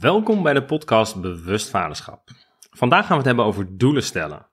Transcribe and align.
Welkom 0.00 0.42
bij 0.42 0.54
de 0.54 0.64
podcast 0.64 1.20
Bewust 1.20 1.70
Vaderschap. 1.70 2.28
Vandaag 2.70 3.00
gaan 3.00 3.10
we 3.10 3.16
het 3.16 3.26
hebben 3.26 3.44
over 3.44 3.78
doelen 3.78 4.02
stellen. 4.02 4.46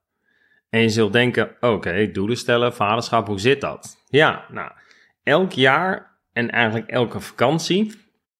En 0.69 0.81
je 0.81 0.89
zult 0.89 1.13
denken, 1.13 1.55
oké, 1.59 2.11
doelen 2.11 2.37
stellen, 2.37 2.73
vaderschap, 2.73 3.27
hoe 3.27 3.39
zit 3.39 3.61
dat? 3.61 4.03
Ja, 4.07 4.45
nou, 4.51 4.71
elk 5.23 5.51
jaar 5.51 6.17
en 6.33 6.51
eigenlijk 6.51 6.89
elke 6.89 7.19
vakantie 7.19 7.95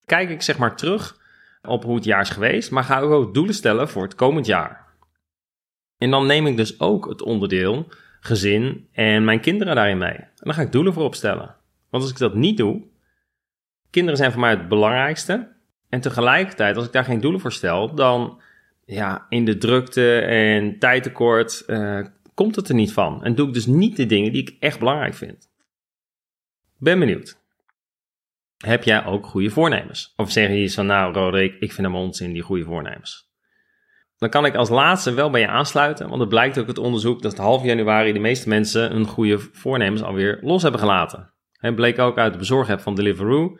kijk 0.05 0.30
ik 0.30 0.41
zeg 0.41 0.58
maar 0.58 0.76
terug 0.76 1.22
op 1.62 1.84
hoe 1.84 1.96
het 1.96 2.04
jaar 2.04 2.22
is 2.22 2.30
geweest, 2.30 2.72
maar 2.72 2.84
ga 2.84 2.98
ik 2.98 3.10
ook 3.10 3.34
doelen 3.34 3.55
stellen 3.55 3.90
voor 3.90 4.04
het 4.04 4.16
komend 4.16 4.46
jaar. 4.46 4.85
En 5.98 6.12
dan 6.12 6.26
neem 6.26 6.48
ik 6.48 6.58
dus 6.58 6.80
ook 6.80 7.10
het 7.10 7.22
onderdeel 7.22 7.88
gezin 8.20 8.88
en 8.91 9.24
mijn 9.24 9.40
kinderen 9.40 9.76
daarin 9.76 9.98
mee. 9.98 10.18
En 10.18 10.32
dan 10.35 10.54
ga 10.54 10.62
ik 10.62 10.72
doelen 10.72 10.94
voor 10.94 11.04
opstellen. 11.04 11.55
Want 11.90 12.04
als 12.04 12.12
ik 12.12 12.18
dat 12.18 12.34
niet 12.34 12.58
doe, 12.58 12.84
kinderen 13.90 14.18
zijn 14.18 14.32
voor 14.32 14.41
mij 14.41 14.49
het 14.49 14.68
belangrijkste. 14.68 15.55
En 15.95 16.02
tegelijkertijd, 16.02 16.76
als 16.76 16.85
ik 16.85 16.91
daar 16.91 17.04
geen 17.04 17.20
doelen 17.20 17.41
voor 17.41 17.52
stel, 17.52 17.94
dan 17.94 18.41
ja, 18.85 19.26
in 19.30 19.45
de 19.45 19.58
drukte 19.58 20.20
en 20.20 20.80
tijdtekort 20.80 21.63
uh, 21.68 22.05
komt 22.34 22.55
het 22.55 22.70
er 22.70 22.76
niet 22.76 22.94
van. 22.94 23.23
En 23.23 23.35
doe 23.35 23.48
ik 23.48 23.54
dus 23.54 23.66
niet 23.66 23.95
de 23.95 24.05
dingen 24.05 24.31
die 24.31 24.41
ik 24.41 24.55
echt 24.59 24.80
belangrijk 24.80 25.13
vind. 25.13 25.49
Ben 26.77 26.99
benieuwd. 26.99 27.38
Heb 28.58 28.84
jij 28.84 29.05
ook 29.05 29.26
goede 29.26 29.49
voornemens? 29.49 30.13
Of 30.16 30.31
zeg 30.31 30.49
je 30.49 30.63
iets 30.63 30.76
van, 30.76 30.85
nou 30.85 31.13
Roderick, 31.13 31.54
ik 31.59 31.71
vind 31.71 31.88
hem 31.88 31.96
onzin, 31.96 32.34
die 32.34 32.41
goede 32.41 32.63
voornemens. 32.63 33.30
Dan 34.18 34.29
kan 34.29 34.46
ik 34.46 34.55
als 34.55 34.70
laatste 34.70 35.13
wel 35.13 35.29
bij 35.29 35.41
je 35.41 35.48
aansluiten, 35.48 36.07
want 36.07 36.20
het 36.20 36.29
blijkt 36.29 36.57
ook 36.57 36.68
uit 36.68 36.77
onderzoek 36.77 37.21
dat 37.21 37.38
half 37.38 37.63
januari 37.63 38.13
de 38.13 38.20
meeste 38.20 38.49
mensen 38.49 38.91
hun 38.91 39.07
goede 39.07 39.40
voornemens 39.40 40.01
alweer 40.01 40.40
los 40.41 40.62
hebben 40.62 40.79
gelaten. 40.79 41.34
Het 41.51 41.76
bleek 41.76 41.99
ook 41.99 42.18
uit 42.18 42.34
de 42.34 42.40
bezorgheid 42.40 42.82
van 42.82 42.96
Deliveroo 42.96 43.57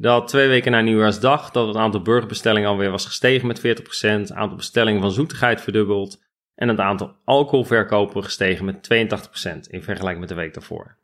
dat 0.00 0.28
twee 0.28 0.48
weken 0.48 0.72
na 0.72 0.80
Nieuwjaarsdag 0.80 1.50
dat 1.50 1.66
het 1.66 1.76
aantal 1.76 2.02
burgerbestellingen 2.02 2.68
alweer 2.68 2.90
was 2.90 3.06
gestegen 3.06 3.46
met 3.46 3.60
40%, 3.60 3.62
het 4.00 4.32
aantal 4.32 4.56
bestellingen 4.56 5.00
van 5.00 5.10
zoetigheid 5.10 5.60
verdubbeld 5.60 6.22
en 6.54 6.68
het 6.68 6.78
aantal 6.78 7.16
alcoholverkopen 7.24 8.24
gestegen 8.24 8.64
met 8.64 8.88
82% 8.92 9.70
in 9.70 9.82
vergelijking 9.82 10.20
met 10.20 10.28
de 10.28 10.34
week 10.34 10.54
daarvoor. 10.54 10.96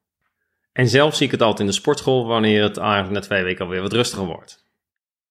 En 0.72 0.88
zelf 0.88 1.14
zie 1.14 1.26
ik 1.26 1.32
het 1.32 1.42
altijd 1.42 1.60
in 1.60 1.66
de 1.66 1.72
sportschool 1.72 2.26
wanneer 2.26 2.62
het 2.62 2.76
eigenlijk 2.76 3.12
na 3.12 3.20
twee 3.20 3.42
weken 3.42 3.64
alweer 3.64 3.80
wat 3.80 3.92
rustiger 3.92 4.26
wordt. 4.26 4.64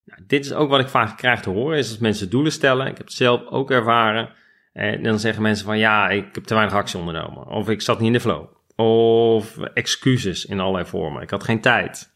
Nou, 0.06 0.22
dit 0.28 0.46
is 0.46 0.54
ook 0.54 0.70
wat 0.70 0.80
ik 0.80 0.88
vaak 0.88 1.18
krijg 1.18 1.42
te 1.42 1.50
horen, 1.50 1.78
is 1.78 1.90
als 1.90 1.98
mensen 1.98 2.30
doelen 2.30 2.52
stellen. 2.52 2.88
Ik 2.88 2.98
heb 2.98 3.06
het 3.06 3.16
zelf 3.16 3.46
ook 3.46 3.72
ervaren. 3.72 4.30
En 4.74 5.04
dan 5.04 5.20
zeggen 5.20 5.42
mensen 5.42 5.66
van 5.66 5.78
ja, 5.78 6.10
ik 6.10 6.26
heb 6.32 6.44
te 6.44 6.54
weinig 6.54 6.76
actie 6.76 7.00
ondernomen. 7.00 7.48
Of 7.48 7.70
ik 7.70 7.82
zat 7.82 7.98
niet 7.98 8.08
in 8.08 8.14
de 8.14 8.20
flow. 8.20 8.46
Of 8.76 9.58
excuses 9.58 10.46
in 10.46 10.60
allerlei 10.60 10.86
vormen. 10.86 11.22
Ik 11.22 11.30
had 11.30 11.44
geen 11.44 11.62
tijd. 11.62 12.13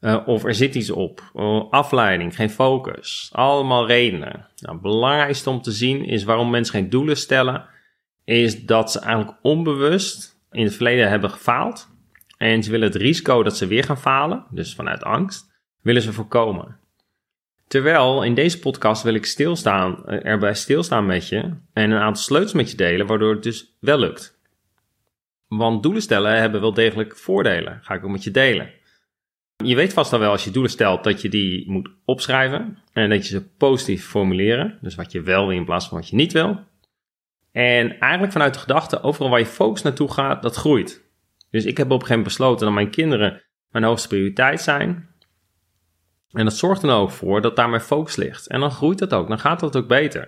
Uh, 0.00 0.22
of 0.26 0.44
er 0.44 0.54
zit 0.54 0.74
iets 0.74 0.90
op. 0.90 1.30
Uh, 1.34 1.70
afleiding, 1.70 2.36
geen 2.36 2.50
focus. 2.50 3.28
Allemaal 3.32 3.86
redenen. 3.86 4.46
Nou, 4.56 4.72
het 4.72 4.82
belangrijkste 4.82 5.50
om 5.50 5.62
te 5.62 5.70
zien 5.70 6.04
is 6.04 6.24
waarom 6.24 6.50
mensen 6.50 6.74
geen 6.74 6.90
doelen 6.90 7.16
stellen, 7.16 7.64
is 8.24 8.64
dat 8.64 8.92
ze 8.92 9.00
eigenlijk 9.00 9.38
onbewust 9.42 10.38
in 10.50 10.64
het 10.64 10.74
verleden 10.74 11.08
hebben 11.08 11.30
gefaald. 11.30 11.88
En 12.36 12.62
ze 12.62 12.70
willen 12.70 12.86
het 12.86 12.96
risico 12.96 13.42
dat 13.42 13.56
ze 13.56 13.66
weer 13.66 13.84
gaan 13.84 13.98
falen, 13.98 14.44
dus 14.50 14.74
vanuit 14.74 15.04
angst, 15.04 15.50
willen 15.82 16.02
ze 16.02 16.12
voorkomen. 16.12 16.76
Terwijl 17.68 18.22
in 18.22 18.34
deze 18.34 18.58
podcast 18.58 19.02
wil 19.02 19.14
ik 19.14 19.26
stilstaan, 19.26 20.06
eh, 20.06 20.24
erbij 20.24 20.54
stilstaan 20.54 21.06
met 21.06 21.28
je 21.28 21.38
en 21.72 21.90
een 21.90 22.00
aantal 22.00 22.22
sleutels 22.22 22.52
met 22.52 22.70
je 22.70 22.76
delen, 22.76 23.06
waardoor 23.06 23.32
het 23.32 23.42
dus 23.42 23.76
wel 23.80 23.98
lukt. 23.98 24.38
Want 25.48 25.82
doelen 25.82 26.02
stellen 26.02 26.40
hebben 26.40 26.60
wel 26.60 26.74
degelijk 26.74 27.16
voordelen. 27.16 27.78
Ga 27.82 27.94
ik 27.94 28.04
ook 28.04 28.10
met 28.10 28.24
je 28.24 28.30
delen. 28.30 28.70
Je 29.64 29.74
weet 29.74 29.92
vast 29.92 30.12
al 30.12 30.18
wel 30.18 30.30
als 30.30 30.44
je 30.44 30.50
doelen 30.50 30.70
stelt 30.70 31.04
dat 31.04 31.22
je 31.22 31.28
die 31.28 31.70
moet 31.70 31.90
opschrijven 32.04 32.78
en 32.92 33.08
dat 33.08 33.22
je 33.22 33.28
ze 33.28 33.48
positief 33.48 34.06
formuleren. 34.06 34.78
Dus 34.80 34.94
wat 34.94 35.12
je 35.12 35.20
wel 35.20 35.46
wil 35.46 35.56
in 35.56 35.64
plaats 35.64 35.88
van 35.88 35.98
wat 35.98 36.08
je 36.08 36.16
niet 36.16 36.32
wil. 36.32 36.60
En 37.52 37.98
eigenlijk 37.98 38.32
vanuit 38.32 38.54
de 38.54 38.60
gedachte, 38.60 39.02
overal 39.02 39.30
waar 39.30 39.38
je 39.38 39.46
focus 39.46 39.82
naartoe 39.82 40.12
gaat, 40.12 40.42
dat 40.42 40.56
groeit. 40.56 41.04
Dus 41.50 41.64
ik 41.64 41.76
heb 41.76 41.86
op 41.86 41.92
een 41.92 42.06
gegeven 42.06 42.16
moment 42.16 42.36
besloten 42.36 42.66
dat 42.66 42.74
mijn 42.74 42.90
kinderen 42.90 43.42
mijn 43.70 43.84
hoogste 43.84 44.08
prioriteit 44.08 44.60
zijn. 44.60 45.08
En 46.30 46.44
dat 46.44 46.56
zorgt 46.56 46.82
er 46.82 46.90
ook 46.90 47.10
voor 47.10 47.40
dat 47.40 47.56
daar 47.56 47.68
mijn 47.68 47.82
focus 47.82 48.16
ligt. 48.16 48.46
En 48.46 48.60
dan 48.60 48.70
groeit 48.70 48.98
dat 48.98 49.14
ook, 49.14 49.28
dan 49.28 49.38
gaat 49.38 49.60
dat 49.60 49.76
ook 49.76 49.88
beter. 49.88 50.22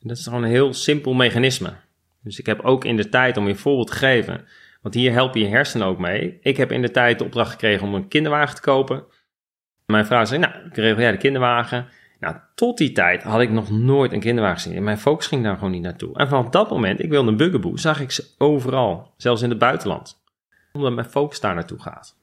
En 0.00 0.08
dat 0.08 0.16
is 0.16 0.24
gewoon 0.24 0.42
een 0.42 0.50
heel 0.50 0.74
simpel 0.74 1.14
mechanisme. 1.14 1.74
Dus 2.22 2.38
ik 2.38 2.46
heb 2.46 2.60
ook 2.60 2.84
in 2.84 2.96
de 2.96 3.08
tijd, 3.08 3.36
om 3.36 3.44
je 3.44 3.50
een 3.50 3.58
voorbeeld 3.58 3.86
te 3.86 3.94
geven, 3.94 4.44
want 4.86 4.98
hier 4.98 5.12
helpen 5.12 5.40
je 5.40 5.46
hersenen 5.46 5.86
ook 5.86 5.98
mee. 5.98 6.38
Ik 6.40 6.56
heb 6.56 6.72
in 6.72 6.82
de 6.82 6.90
tijd 6.90 7.18
de 7.18 7.24
opdracht 7.24 7.50
gekregen 7.50 7.86
om 7.86 7.94
een 7.94 8.08
kinderwagen 8.08 8.54
te 8.54 8.60
kopen. 8.60 9.04
Mijn 9.86 10.06
vrouw 10.06 10.24
zei, 10.24 10.40
nou, 10.40 10.54
ik 10.66 10.76
regel 10.76 11.00
jij 11.00 11.10
de 11.10 11.16
kinderwagen. 11.16 11.88
Nou, 12.20 12.36
tot 12.54 12.78
die 12.78 12.92
tijd 12.92 13.22
had 13.22 13.40
ik 13.40 13.50
nog 13.50 13.70
nooit 13.70 14.12
een 14.12 14.20
kinderwagen 14.20 14.60
gezien. 14.60 14.76
En 14.76 14.84
mijn 14.84 14.98
focus 14.98 15.26
ging 15.26 15.42
daar 15.42 15.54
gewoon 15.54 15.70
niet 15.70 15.82
naartoe. 15.82 16.16
En 16.16 16.28
vanaf 16.28 16.48
dat 16.48 16.70
moment, 16.70 17.02
ik 17.02 17.10
wilde 17.10 17.30
een 17.30 17.36
bugaboo, 17.36 17.76
zag 17.76 18.00
ik 18.00 18.10
ze 18.10 18.24
overal. 18.38 19.12
Zelfs 19.16 19.42
in 19.42 19.50
het 19.50 19.58
buitenland. 19.58 20.22
Omdat 20.72 20.92
mijn 20.92 21.10
focus 21.10 21.40
daar 21.40 21.54
naartoe 21.54 21.80
gaat. 21.80 22.16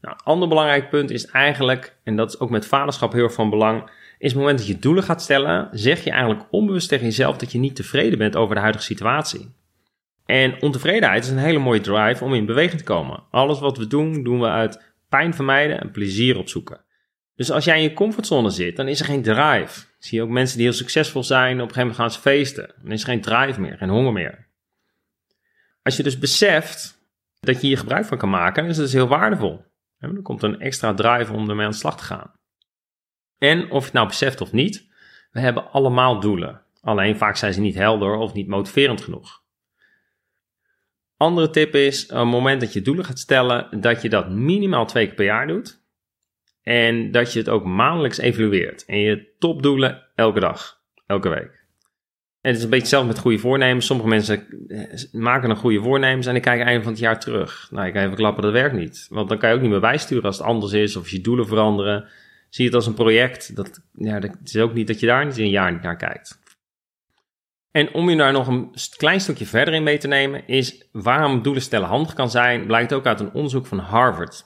Nou, 0.00 0.14
een 0.14 0.24
ander 0.24 0.48
belangrijk 0.48 0.90
punt 0.90 1.10
is 1.10 1.26
eigenlijk, 1.26 1.96
en 2.04 2.16
dat 2.16 2.28
is 2.28 2.40
ook 2.40 2.50
met 2.50 2.66
vaderschap 2.66 3.12
heel 3.12 3.24
erg 3.24 3.34
van 3.34 3.50
belang, 3.50 3.90
is 4.18 4.30
het 4.30 4.40
moment 4.40 4.58
dat 4.58 4.66
je 4.66 4.78
doelen 4.78 5.04
gaat 5.04 5.22
stellen, 5.22 5.68
zeg 5.72 6.04
je 6.04 6.10
eigenlijk 6.10 6.46
onbewust 6.50 6.88
tegen 6.88 7.06
jezelf 7.06 7.36
dat 7.36 7.52
je 7.52 7.58
niet 7.58 7.76
tevreden 7.76 8.18
bent 8.18 8.36
over 8.36 8.54
de 8.54 8.60
huidige 8.60 8.84
situatie. 8.84 9.60
En 10.26 10.62
ontevredenheid 10.62 11.24
is 11.24 11.30
een 11.30 11.38
hele 11.38 11.58
mooie 11.58 11.80
drive 11.80 12.24
om 12.24 12.34
in 12.34 12.46
beweging 12.46 12.78
te 12.78 12.86
komen. 12.86 13.24
Alles 13.30 13.60
wat 13.60 13.78
we 13.78 13.86
doen, 13.86 14.22
doen 14.22 14.40
we 14.40 14.46
uit 14.46 14.94
pijn 15.08 15.34
vermijden 15.34 15.80
en 15.80 15.90
plezier 15.90 16.38
opzoeken. 16.38 16.84
Dus 17.34 17.50
als 17.50 17.64
jij 17.64 17.76
in 17.76 17.82
je 17.82 17.92
comfortzone 17.92 18.50
zit, 18.50 18.76
dan 18.76 18.88
is 18.88 19.00
er 19.00 19.06
geen 19.06 19.22
drive. 19.22 19.84
Zie 19.98 20.18
je 20.18 20.24
ook 20.24 20.30
mensen 20.30 20.56
die 20.56 20.66
heel 20.66 20.76
succesvol 20.76 21.24
zijn, 21.24 21.52
op 21.52 21.68
een 21.68 21.74
gegeven 21.74 21.80
moment 21.80 21.98
gaan 21.98 22.10
ze 22.10 22.20
feesten. 22.20 22.74
Dan 22.82 22.92
is 22.92 23.00
er 23.00 23.08
geen 23.08 23.20
drive 23.20 23.60
meer, 23.60 23.76
geen 23.76 23.88
honger 23.88 24.12
meer. 24.12 24.46
Als 25.82 25.96
je 25.96 26.02
dus 26.02 26.18
beseft 26.18 27.00
dat 27.40 27.60
je 27.60 27.66
hier 27.66 27.78
gebruik 27.78 28.04
van 28.04 28.18
kan 28.18 28.30
maken, 28.30 28.66
is 28.66 28.76
dat 28.76 28.84
dus 28.84 28.94
heel 28.94 29.08
waardevol. 29.08 29.64
En 29.98 30.14
dan 30.14 30.22
komt 30.22 30.42
een 30.42 30.60
extra 30.60 30.94
drive 30.94 31.32
om 31.32 31.48
ermee 31.48 31.64
aan 31.64 31.70
de 31.70 31.76
slag 31.76 31.96
te 31.96 32.04
gaan. 32.04 32.32
En 33.38 33.70
of 33.70 33.78
je 33.78 33.84
het 33.84 33.92
nou 33.92 34.06
beseft 34.06 34.40
of 34.40 34.52
niet, 34.52 34.90
we 35.30 35.40
hebben 35.40 35.70
allemaal 35.70 36.20
doelen. 36.20 36.62
Alleen 36.80 37.16
vaak 37.16 37.36
zijn 37.36 37.52
ze 37.52 37.60
niet 37.60 37.74
helder 37.74 38.14
of 38.14 38.32
niet 38.32 38.48
motiverend 38.48 39.00
genoeg. 39.00 39.41
Andere 41.22 41.50
tip 41.50 41.74
is, 41.74 42.02
op 42.02 42.16
het 42.16 42.26
moment 42.26 42.60
dat 42.60 42.72
je 42.72 42.82
doelen 42.82 43.04
gaat 43.04 43.18
stellen, 43.18 43.80
dat 43.80 44.02
je 44.02 44.08
dat 44.08 44.30
minimaal 44.30 44.86
twee 44.86 45.06
keer 45.06 45.14
per 45.14 45.24
jaar 45.24 45.46
doet. 45.46 45.80
En 46.62 47.10
dat 47.10 47.32
je 47.32 47.38
het 47.38 47.48
ook 47.48 47.64
maandelijks 47.64 48.18
evalueert. 48.18 48.84
En 48.84 48.98
je 48.98 49.34
topdoelen 49.38 50.02
elke 50.14 50.40
dag, 50.40 50.80
elke 51.06 51.28
week. 51.28 51.64
En 52.40 52.50
het 52.50 52.56
is 52.56 52.62
een 52.62 52.70
beetje 52.70 52.84
hetzelfde 52.84 53.08
met 53.08 53.18
goede 53.18 53.38
voornemens. 53.38 53.86
Sommige 53.86 54.08
mensen 54.08 54.46
eh, 54.68 55.12
maken 55.12 55.50
een 55.50 55.56
goede 55.56 55.80
voornemens 55.80 56.26
en 56.26 56.32
die 56.32 56.42
kijken 56.42 56.66
einde 56.66 56.82
van 56.82 56.92
het 56.92 57.00
jaar 57.00 57.20
terug. 57.20 57.68
Nou, 57.70 57.86
ik 57.86 57.92
kan 57.92 58.02
even 58.02 58.16
klappen, 58.16 58.42
dat 58.42 58.52
werkt 58.52 58.74
niet. 58.74 59.06
Want 59.10 59.28
dan 59.28 59.38
kan 59.38 59.48
je 59.48 59.54
ook 59.54 59.60
niet 59.60 59.70
meer 59.70 59.80
bijsturen 59.80 60.24
als 60.24 60.38
het 60.38 60.46
anders 60.46 60.72
is 60.72 60.96
of 60.96 61.08
je 61.08 61.20
doelen 61.20 61.46
veranderen. 61.46 62.04
Zie 62.48 62.64
het 62.64 62.74
als 62.74 62.86
een 62.86 62.94
project. 62.94 63.56
Dat, 63.56 63.80
ja, 63.92 64.20
dat 64.20 64.36
is 64.44 64.56
ook 64.56 64.74
niet 64.74 64.86
dat 64.86 65.00
je 65.00 65.06
daar 65.06 65.26
niet 65.26 65.38
een 65.38 65.50
jaar 65.50 65.80
naar 65.82 65.96
kijkt. 65.96 66.40
En 67.72 67.94
om 67.94 68.10
je 68.10 68.16
daar 68.16 68.32
nog 68.32 68.46
een 68.46 68.74
klein 68.96 69.20
stukje 69.20 69.46
verder 69.46 69.74
in 69.74 69.82
mee 69.82 69.98
te 69.98 70.08
nemen, 70.08 70.46
is 70.46 70.88
waarom 70.92 71.42
doelen 71.42 71.62
stellen 71.62 71.88
handig 71.88 72.14
kan 72.14 72.30
zijn, 72.30 72.66
blijkt 72.66 72.92
ook 72.92 73.06
uit 73.06 73.20
een 73.20 73.32
onderzoek 73.32 73.66
van 73.66 73.78
Harvard. 73.78 74.44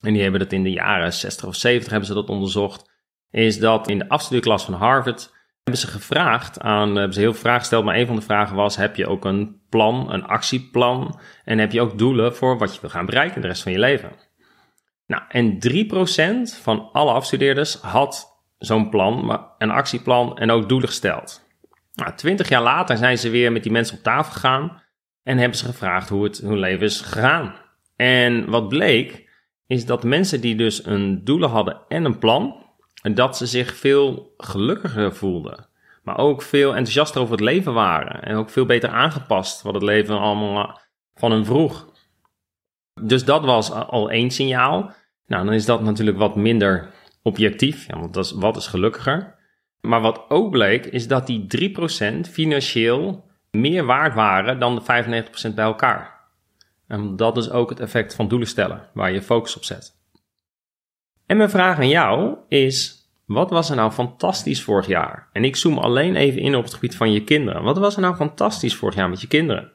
En 0.00 0.12
die 0.12 0.22
hebben 0.22 0.40
dat 0.40 0.52
in 0.52 0.62
de 0.62 0.70
jaren 0.70 1.12
60 1.12 1.46
of 1.46 1.54
70 1.54 1.90
hebben 1.90 2.08
ze 2.08 2.14
dat 2.14 2.28
onderzocht. 2.28 2.90
Is 3.30 3.58
dat 3.58 3.88
in 3.88 3.98
de 3.98 4.08
afstudeerklas 4.08 4.64
van 4.64 4.74
Harvard 4.74 5.32
hebben 5.62 5.82
ze 5.82 5.86
gevraagd 5.86 6.60
aan, 6.60 6.96
hebben 6.96 7.12
ze 7.12 7.20
heel 7.20 7.32
veel 7.32 7.40
vragen 7.40 7.60
gesteld, 7.60 7.84
maar 7.84 7.96
een 7.96 8.06
van 8.06 8.16
de 8.16 8.22
vragen 8.22 8.56
was: 8.56 8.76
heb 8.76 8.96
je 8.96 9.06
ook 9.06 9.24
een 9.24 9.60
plan, 9.68 10.12
een 10.12 10.24
actieplan? 10.24 11.20
En 11.44 11.58
heb 11.58 11.72
je 11.72 11.80
ook 11.80 11.98
doelen 11.98 12.36
voor 12.36 12.58
wat 12.58 12.74
je 12.74 12.80
wil 12.80 12.90
gaan 12.90 13.06
bereiken 13.06 13.40
de 13.40 13.46
rest 13.46 13.62
van 13.62 13.72
je 13.72 13.78
leven? 13.78 14.12
Nou, 15.06 15.22
en 15.28 15.58
3% 16.56 16.62
van 16.62 16.88
alle 16.92 17.12
afstudeerders 17.12 17.74
had 17.74 18.42
zo'n 18.58 18.90
plan, 18.90 19.40
een 19.58 19.70
actieplan 19.70 20.38
en 20.38 20.50
ook 20.50 20.68
doelen 20.68 20.88
gesteld. 20.88 21.50
Nou, 21.94 22.14
twintig 22.14 22.48
jaar 22.48 22.62
later 22.62 22.96
zijn 22.96 23.18
ze 23.18 23.30
weer 23.30 23.52
met 23.52 23.62
die 23.62 23.72
mensen 23.72 23.96
op 23.96 24.02
tafel 24.02 24.32
gegaan 24.32 24.82
en 25.22 25.38
hebben 25.38 25.58
ze 25.58 25.64
gevraagd 25.64 26.08
hoe 26.08 26.24
het 26.24 26.38
hun 26.38 26.58
leven 26.58 26.86
is 26.86 27.00
gegaan. 27.00 27.54
En 27.96 28.50
wat 28.50 28.68
bleek, 28.68 29.30
is 29.66 29.86
dat 29.86 30.04
mensen 30.04 30.40
die 30.40 30.56
dus 30.56 30.86
een 30.86 31.24
doelen 31.24 31.50
hadden 31.50 31.80
en 31.88 32.04
een 32.04 32.18
plan, 32.18 32.66
dat 33.14 33.36
ze 33.36 33.46
zich 33.46 33.76
veel 33.76 34.34
gelukkiger 34.36 35.14
voelden. 35.14 35.66
Maar 36.02 36.18
ook 36.18 36.42
veel 36.42 36.68
enthousiaster 36.68 37.20
over 37.20 37.32
het 37.32 37.44
leven 37.44 37.74
waren. 37.74 38.22
En 38.22 38.36
ook 38.36 38.50
veel 38.50 38.66
beter 38.66 38.88
aangepast 38.88 39.62
wat 39.62 39.74
het 39.74 39.82
leven 39.82 40.18
allemaal 40.18 40.80
van 41.14 41.30
hen 41.30 41.44
vroeg. 41.44 41.90
Dus 43.02 43.24
dat 43.24 43.44
was 43.44 43.70
al 43.70 44.10
één 44.10 44.30
signaal. 44.30 44.92
Nou, 45.26 45.44
dan 45.44 45.54
is 45.54 45.64
dat 45.64 45.82
natuurlijk 45.82 46.18
wat 46.18 46.36
minder 46.36 46.90
objectief. 47.22 47.86
Ja, 47.86 47.98
want 47.98 48.32
wat 48.34 48.56
is 48.56 48.66
gelukkiger? 48.66 49.34
Maar 49.82 50.00
wat 50.00 50.24
ook 50.30 50.50
bleek, 50.50 50.86
is 50.86 51.08
dat 51.08 51.26
die 51.26 51.46
3% 52.26 52.30
financieel 52.30 53.30
meer 53.50 53.84
waard 53.84 54.14
waren 54.14 54.58
dan 54.58 54.74
de 54.74 54.80
95% 55.50 55.54
bij 55.54 55.64
elkaar. 55.64 56.20
En 56.86 57.16
dat 57.16 57.36
is 57.36 57.50
ook 57.50 57.70
het 57.70 57.80
effect 57.80 58.14
van 58.14 58.28
doelen 58.28 58.48
stellen, 58.48 58.88
waar 58.94 59.12
je 59.12 59.22
focus 59.22 59.56
op 59.56 59.64
zet. 59.64 60.00
En 61.26 61.36
mijn 61.36 61.50
vraag 61.50 61.78
aan 61.78 61.88
jou 61.88 62.36
is, 62.48 63.00
Wat 63.24 63.50
was 63.50 63.70
er 63.70 63.76
nou 63.76 63.90
fantastisch 63.90 64.62
vorig 64.62 64.86
jaar? 64.86 65.28
En 65.32 65.44
ik 65.44 65.56
zoom 65.56 65.78
alleen 65.78 66.16
even 66.16 66.40
in 66.40 66.56
op 66.56 66.64
het 66.64 66.74
gebied 66.74 66.96
van 66.96 67.12
je 67.12 67.24
kinderen. 67.24 67.62
Wat 67.62 67.78
was 67.78 67.94
er 67.94 68.00
nou 68.00 68.14
fantastisch 68.14 68.76
vorig 68.76 68.94
jaar 68.94 69.08
met 69.08 69.20
je 69.20 69.26
kinderen? 69.26 69.72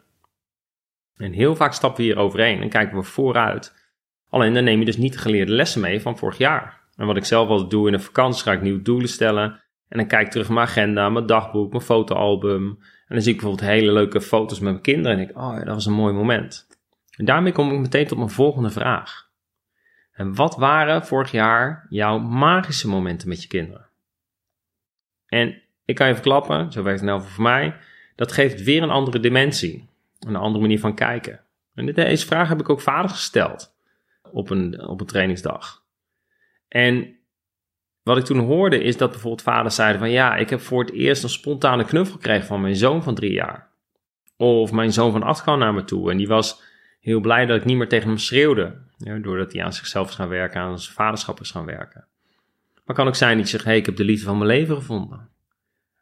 En 1.16 1.32
heel 1.32 1.56
vaak 1.56 1.74
stappen 1.74 2.02
we 2.04 2.08
hier 2.08 2.18
overheen 2.18 2.62
en 2.62 2.70
kijken 2.70 2.98
we 2.98 3.04
vooruit. 3.04 3.92
Alleen 4.30 4.54
dan 4.54 4.64
neem 4.64 4.80
je 4.80 4.86
dus 4.86 4.98
niet 4.98 5.14
de 5.14 5.20
geleerde 5.20 5.52
lessen 5.52 5.82
mee 5.82 6.02
van 6.02 6.18
vorig 6.18 6.38
jaar. 6.38 6.82
En 6.96 7.06
wat 7.06 7.18
ik 7.18 7.26
zelf 7.26 7.50
altijd 7.50 7.70
doe 7.70 7.86
in 7.86 7.94
de 7.94 8.00
vakantie, 8.00 8.44
ga 8.44 8.52
ik 8.52 8.62
nieuwe 8.62 8.82
doelen 8.82 9.10
stellen. 9.10 9.64
En 9.90 9.98
dan 9.98 10.08
kijk 10.08 10.26
ik 10.26 10.32
terug 10.32 10.50
mijn 10.50 10.68
agenda, 10.68 11.10
mijn 11.10 11.26
dagboek, 11.26 11.72
mijn 11.72 11.84
fotoalbum. 11.84 12.68
En 13.08 13.16
dan 13.16 13.22
zie 13.22 13.34
ik 13.34 13.40
bijvoorbeeld 13.40 13.70
hele 13.70 13.92
leuke 13.92 14.22
foto's 14.22 14.60
met 14.60 14.72
mijn 14.72 14.84
kinderen. 14.84 15.12
En 15.12 15.18
denk 15.18 15.30
ik, 15.30 15.38
oh 15.38 15.54
ja, 15.54 15.64
dat 15.64 15.74
was 15.74 15.86
een 15.86 15.94
mooi 15.94 16.14
moment. 16.14 16.68
En 17.18 17.26
daarmee 17.26 17.52
kom 17.52 17.72
ik 17.72 17.80
meteen 17.80 18.08
tot 18.08 18.18
mijn 18.18 18.30
volgende 18.30 18.70
vraag. 18.70 19.30
En 20.12 20.36
wat 20.36 20.56
waren 20.56 21.06
vorig 21.06 21.32
jaar 21.32 21.86
jouw 21.90 22.20
magische 22.20 22.88
momenten 22.88 23.30
met 23.30 23.42
je 23.42 23.48
kinderen? 23.48 23.86
En 25.28 25.62
ik 25.86 25.96
kan 25.96 26.08
je 26.08 26.14
verklappen, 26.14 26.72
zo 26.72 26.84
werkt 26.84 27.00
het 27.00 27.10
nou 27.10 27.22
voor 27.22 27.44
mij, 27.44 27.76
dat 28.16 28.32
geeft 28.32 28.64
weer 28.64 28.84
een 28.84 28.90
andere 28.90 29.20
dimensie. 29.20 29.88
Een 30.20 30.36
andere 30.36 30.62
manier 30.62 30.80
van 30.80 30.96
kijken. 30.96 31.42
En 31.74 31.86
deze 31.86 32.26
vraag 32.26 32.50
heb 32.50 32.60
ik 32.60 32.70
ook 32.70 32.82
vader 32.82 33.10
gesteld 33.10 33.76
op 34.32 34.50
een, 34.50 34.88
op 34.88 35.00
een 35.00 35.08
trainingsdag. 35.08 35.84
En 36.68 37.17
wat 38.08 38.18
ik 38.18 38.24
toen 38.24 38.40
hoorde 38.40 38.84
is 38.84 38.98
dat 38.98 39.12
bijvoorbeeld 39.12 39.42
vaders 39.42 39.76
zeiden 39.76 40.00
van 40.00 40.10
ja, 40.10 40.36
ik 40.36 40.50
heb 40.50 40.60
voor 40.60 40.80
het 40.80 40.94
eerst 40.94 41.24
een 41.24 41.30
spontane 41.30 41.86
knuffel 41.86 42.16
gekregen 42.16 42.48
van 42.48 42.62
mijn 42.62 42.76
zoon 42.76 43.04
van 43.04 43.16
drie 43.16 43.32
jaar. 43.32 43.70
Of 44.38 44.72
mijn 44.72 44.94
zoon 44.94 45.12
van 45.12 45.24
acht 45.24 45.42
kwam 45.42 45.60
naar 45.60 45.74
me 45.74 45.84
toe 45.84 46.12
en 46.12 46.18
die 46.18 46.28
was 46.28 46.62
heel 47.00 47.20
blij 47.20 47.46
dat 47.46 47.58
ik 47.58 47.66
niet 47.66 47.78
meer 47.78 47.88
tegen 47.88 48.08
hem 48.08 48.18
schreeuwde. 48.18 48.76
Ja, 48.98 49.18
doordat 49.18 49.54
hij 49.54 49.64
aan 49.64 49.74
zichzelf 49.74 50.10
is 50.10 50.16
gaan 50.16 50.28
werken, 50.28 50.62
aan 50.62 50.80
zijn 50.80 50.96
vaderschap 50.96 51.40
is 51.40 51.52
gaan 51.52 51.66
werken. 51.66 52.06
Maar 52.86 52.96
kan 52.96 53.08
ook 53.08 53.16
zijn 53.16 53.38
dat 53.38 53.50
je 53.50 53.58
zegt, 53.58 53.78
ik 53.78 53.86
heb 53.86 53.96
de 53.96 54.04
liefde 54.04 54.26
van 54.26 54.38
mijn 54.38 54.50
leven 54.50 54.76
gevonden. 54.76 55.30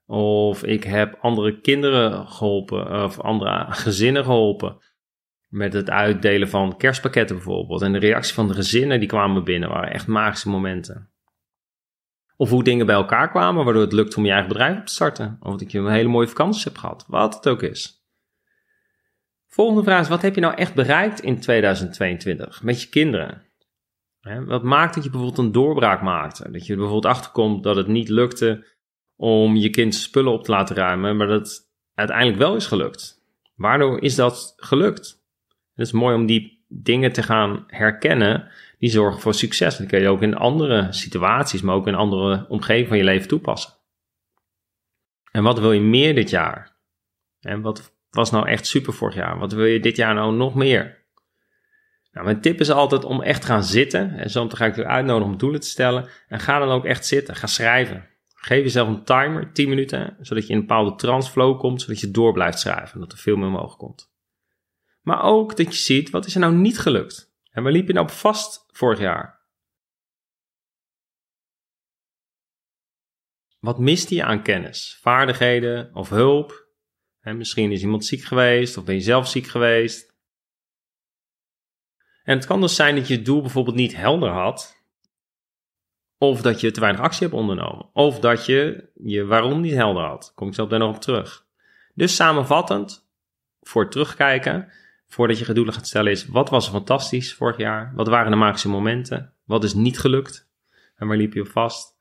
Of 0.07 0.63
ik 0.63 0.83
heb 0.83 1.17
andere 1.21 1.59
kinderen 1.61 2.27
geholpen, 2.27 3.03
of 3.03 3.19
andere 3.19 3.65
gezinnen 3.69 4.23
geholpen. 4.23 4.77
Met 5.47 5.73
het 5.73 5.89
uitdelen 5.89 6.49
van 6.49 6.77
kerstpakketten 6.77 7.35
bijvoorbeeld. 7.35 7.81
En 7.81 7.91
de 7.91 7.99
reactie 7.99 8.33
van 8.33 8.47
de 8.47 8.53
gezinnen 8.53 8.99
die 8.99 9.09
kwamen 9.09 9.43
binnen 9.43 9.69
waren 9.69 9.91
echt 9.91 10.07
magische 10.07 10.49
momenten. 10.49 11.09
Of 12.37 12.49
hoe 12.49 12.63
dingen 12.63 12.85
bij 12.85 12.95
elkaar 12.95 13.29
kwamen, 13.29 13.63
waardoor 13.63 13.83
het 13.83 13.93
lukt 13.93 14.17
om 14.17 14.25
je 14.25 14.31
eigen 14.31 14.47
bedrijf 14.47 14.77
op 14.77 14.85
te 14.85 14.93
starten. 14.93 15.37
Of 15.39 15.55
dat 15.55 15.71
je 15.71 15.79
een 15.79 15.91
hele 15.91 16.09
mooie 16.09 16.27
vakantie 16.27 16.63
hebt 16.63 16.77
gehad, 16.77 17.05
wat 17.07 17.35
het 17.35 17.47
ook 17.47 17.61
is. 17.61 18.03
Volgende 19.47 19.83
vraag 19.83 20.01
is, 20.01 20.07
wat 20.07 20.21
heb 20.21 20.35
je 20.35 20.41
nou 20.41 20.55
echt 20.55 20.73
bereikt 20.73 21.19
in 21.19 21.39
2022 21.39 22.63
met 22.63 22.81
je 22.81 22.89
kinderen? 22.89 23.43
Wat 24.45 24.63
maakt 24.63 24.95
dat 24.95 25.03
je 25.03 25.09
bijvoorbeeld 25.09 25.45
een 25.45 25.51
doorbraak 25.51 26.01
maakte? 26.01 26.51
Dat 26.51 26.65
je 26.65 26.75
bijvoorbeeld 26.75 27.13
achterkomt 27.13 27.63
dat 27.63 27.75
het 27.75 27.87
niet 27.87 28.09
lukte 28.09 28.65
om 29.15 29.55
je 29.55 29.69
kind 29.69 29.95
spullen 29.95 30.31
op 30.31 30.43
te 30.43 30.51
laten 30.51 30.75
ruimen, 30.75 31.17
maar 31.17 31.27
dat 31.27 31.39
het 31.39 31.69
uiteindelijk 31.93 32.37
wel 32.37 32.55
is 32.55 32.67
gelukt. 32.67 33.23
Waardoor 33.55 34.01
is 34.01 34.15
dat 34.15 34.53
gelukt? 34.57 35.23
Het 35.73 35.85
is 35.85 35.91
mooi 35.91 36.15
om 36.15 36.25
die 36.25 36.65
dingen 36.67 37.11
te 37.11 37.23
gaan 37.23 37.63
herkennen 37.67 38.51
die 38.85 38.93
zorgen 38.93 39.21
voor 39.21 39.33
succes. 39.33 39.77
Dat 39.77 39.87
kun 39.87 40.01
je 40.01 40.07
ook 40.07 40.21
in 40.21 40.35
andere 40.35 40.87
situaties, 40.93 41.61
maar 41.61 41.75
ook 41.75 41.87
in 41.87 41.95
andere 41.95 42.45
omgevingen 42.49 42.87
van 42.87 42.97
je 42.97 43.03
leven 43.03 43.27
toepassen. 43.27 43.73
En 45.31 45.43
wat 45.43 45.59
wil 45.59 45.71
je 45.71 45.81
meer 45.81 46.15
dit 46.15 46.29
jaar? 46.29 46.77
En 47.39 47.61
wat 47.61 47.95
was 48.09 48.31
nou 48.31 48.47
echt 48.47 48.67
super 48.67 48.93
vorig 48.93 49.15
jaar? 49.15 49.39
Wat 49.39 49.53
wil 49.53 49.65
je 49.65 49.79
dit 49.79 49.95
jaar 49.95 50.13
nou 50.13 50.35
nog 50.35 50.55
meer? 50.55 51.03
Nou, 52.11 52.25
mijn 52.25 52.41
tip 52.41 52.59
is 52.59 52.71
altijd 52.71 53.03
om 53.03 53.21
echt 53.21 53.41
te 53.41 53.47
gaan 53.47 53.63
zitten. 53.63 54.17
En 54.17 54.29
zo 54.29 54.49
ga 54.49 54.65
ik 54.65 54.75
je 54.75 54.85
uitnodigen 54.85 55.31
om 55.31 55.37
doelen 55.37 55.59
te 55.59 55.67
stellen. 55.67 56.09
En 56.27 56.39
ga 56.39 56.59
dan 56.59 56.69
ook 56.69 56.85
echt 56.85 57.05
zitten. 57.05 57.35
Ga 57.35 57.47
schrijven. 57.47 58.07
Geef 58.35 58.63
jezelf 58.63 58.87
een 58.87 59.03
timer, 59.03 59.53
10 59.53 59.69
minuten, 59.69 60.17
zodat 60.21 60.43
je 60.43 60.49
in 60.49 60.55
een 60.55 60.67
bepaalde 60.67 60.95
transflow 60.95 61.59
komt, 61.59 61.81
zodat 61.81 61.99
je 61.99 62.11
door 62.11 62.33
blijft 62.33 62.59
schrijven 62.59 62.93
en 62.93 62.99
dat 62.99 63.11
er 63.11 63.17
veel 63.17 63.35
meer 63.35 63.49
mogelijk 63.49 63.77
komt. 63.77 64.11
Maar 65.01 65.23
ook 65.23 65.57
dat 65.57 65.65
je 65.65 65.81
ziet, 65.81 66.09
wat 66.09 66.25
is 66.25 66.33
er 66.33 66.39
nou 66.39 66.53
niet 66.53 66.79
gelukt? 66.79 67.34
En 67.55 67.63
waar 67.63 67.71
liep 67.71 67.87
je 67.87 67.93
nou 67.93 68.05
op 68.05 68.11
vast 68.11 68.65
vorig 68.71 68.99
jaar? 68.99 69.43
Wat 73.59 73.79
miste 73.79 74.15
je 74.15 74.23
aan 74.23 74.43
kennis, 74.43 74.97
vaardigheden 75.01 75.93
of 75.93 76.09
hulp? 76.09 76.67
En 77.19 77.37
misschien 77.37 77.71
is 77.71 77.81
iemand 77.81 78.05
ziek 78.05 78.23
geweest 78.23 78.77
of 78.77 78.83
ben 78.83 78.95
je 78.95 79.01
zelf 79.01 79.27
ziek 79.27 79.47
geweest. 79.47 80.15
En 82.23 82.35
het 82.35 82.45
kan 82.45 82.61
dus 82.61 82.75
zijn 82.75 82.95
dat 82.95 83.07
je 83.07 83.15
het 83.15 83.25
doel 83.25 83.41
bijvoorbeeld 83.41 83.75
niet 83.75 83.95
helder 83.95 84.29
had, 84.29 84.83
of 86.17 86.41
dat 86.41 86.61
je 86.61 86.71
te 86.71 86.79
weinig 86.79 87.01
actie 87.01 87.27
hebt 87.27 87.39
ondernomen, 87.39 87.89
of 87.93 88.19
dat 88.19 88.45
je 88.45 88.89
je 88.93 89.25
waarom 89.25 89.61
niet 89.61 89.73
helder 89.73 90.03
had. 90.03 90.31
Kom 90.35 90.47
ik 90.47 90.53
zo 90.53 90.67
daar 90.67 90.79
nog 90.79 90.95
op 90.95 91.01
terug. 91.01 91.47
Dus 91.93 92.15
samenvattend, 92.15 93.09
voor 93.61 93.89
terugkijken, 93.89 94.71
voordat 95.15 95.39
je 95.39 95.53
doelen 95.53 95.73
gaat 95.73 95.87
stellen, 95.87 96.11
is 96.11 96.25
wat 96.25 96.49
was 96.49 96.65
er 96.65 96.71
fantastisch 96.71 97.33
vorig 97.33 97.57
jaar? 97.57 97.91
Wat 97.95 98.07
waren 98.07 98.31
de 98.31 98.37
magische 98.37 98.69
momenten? 98.69 99.33
Wat 99.43 99.63
is 99.63 99.73
niet 99.73 99.99
gelukt? 99.99 100.49
En 100.95 101.07
waar 101.07 101.17
liep 101.17 101.33
je 101.33 101.41
op 101.41 101.47
vast? 101.47 101.95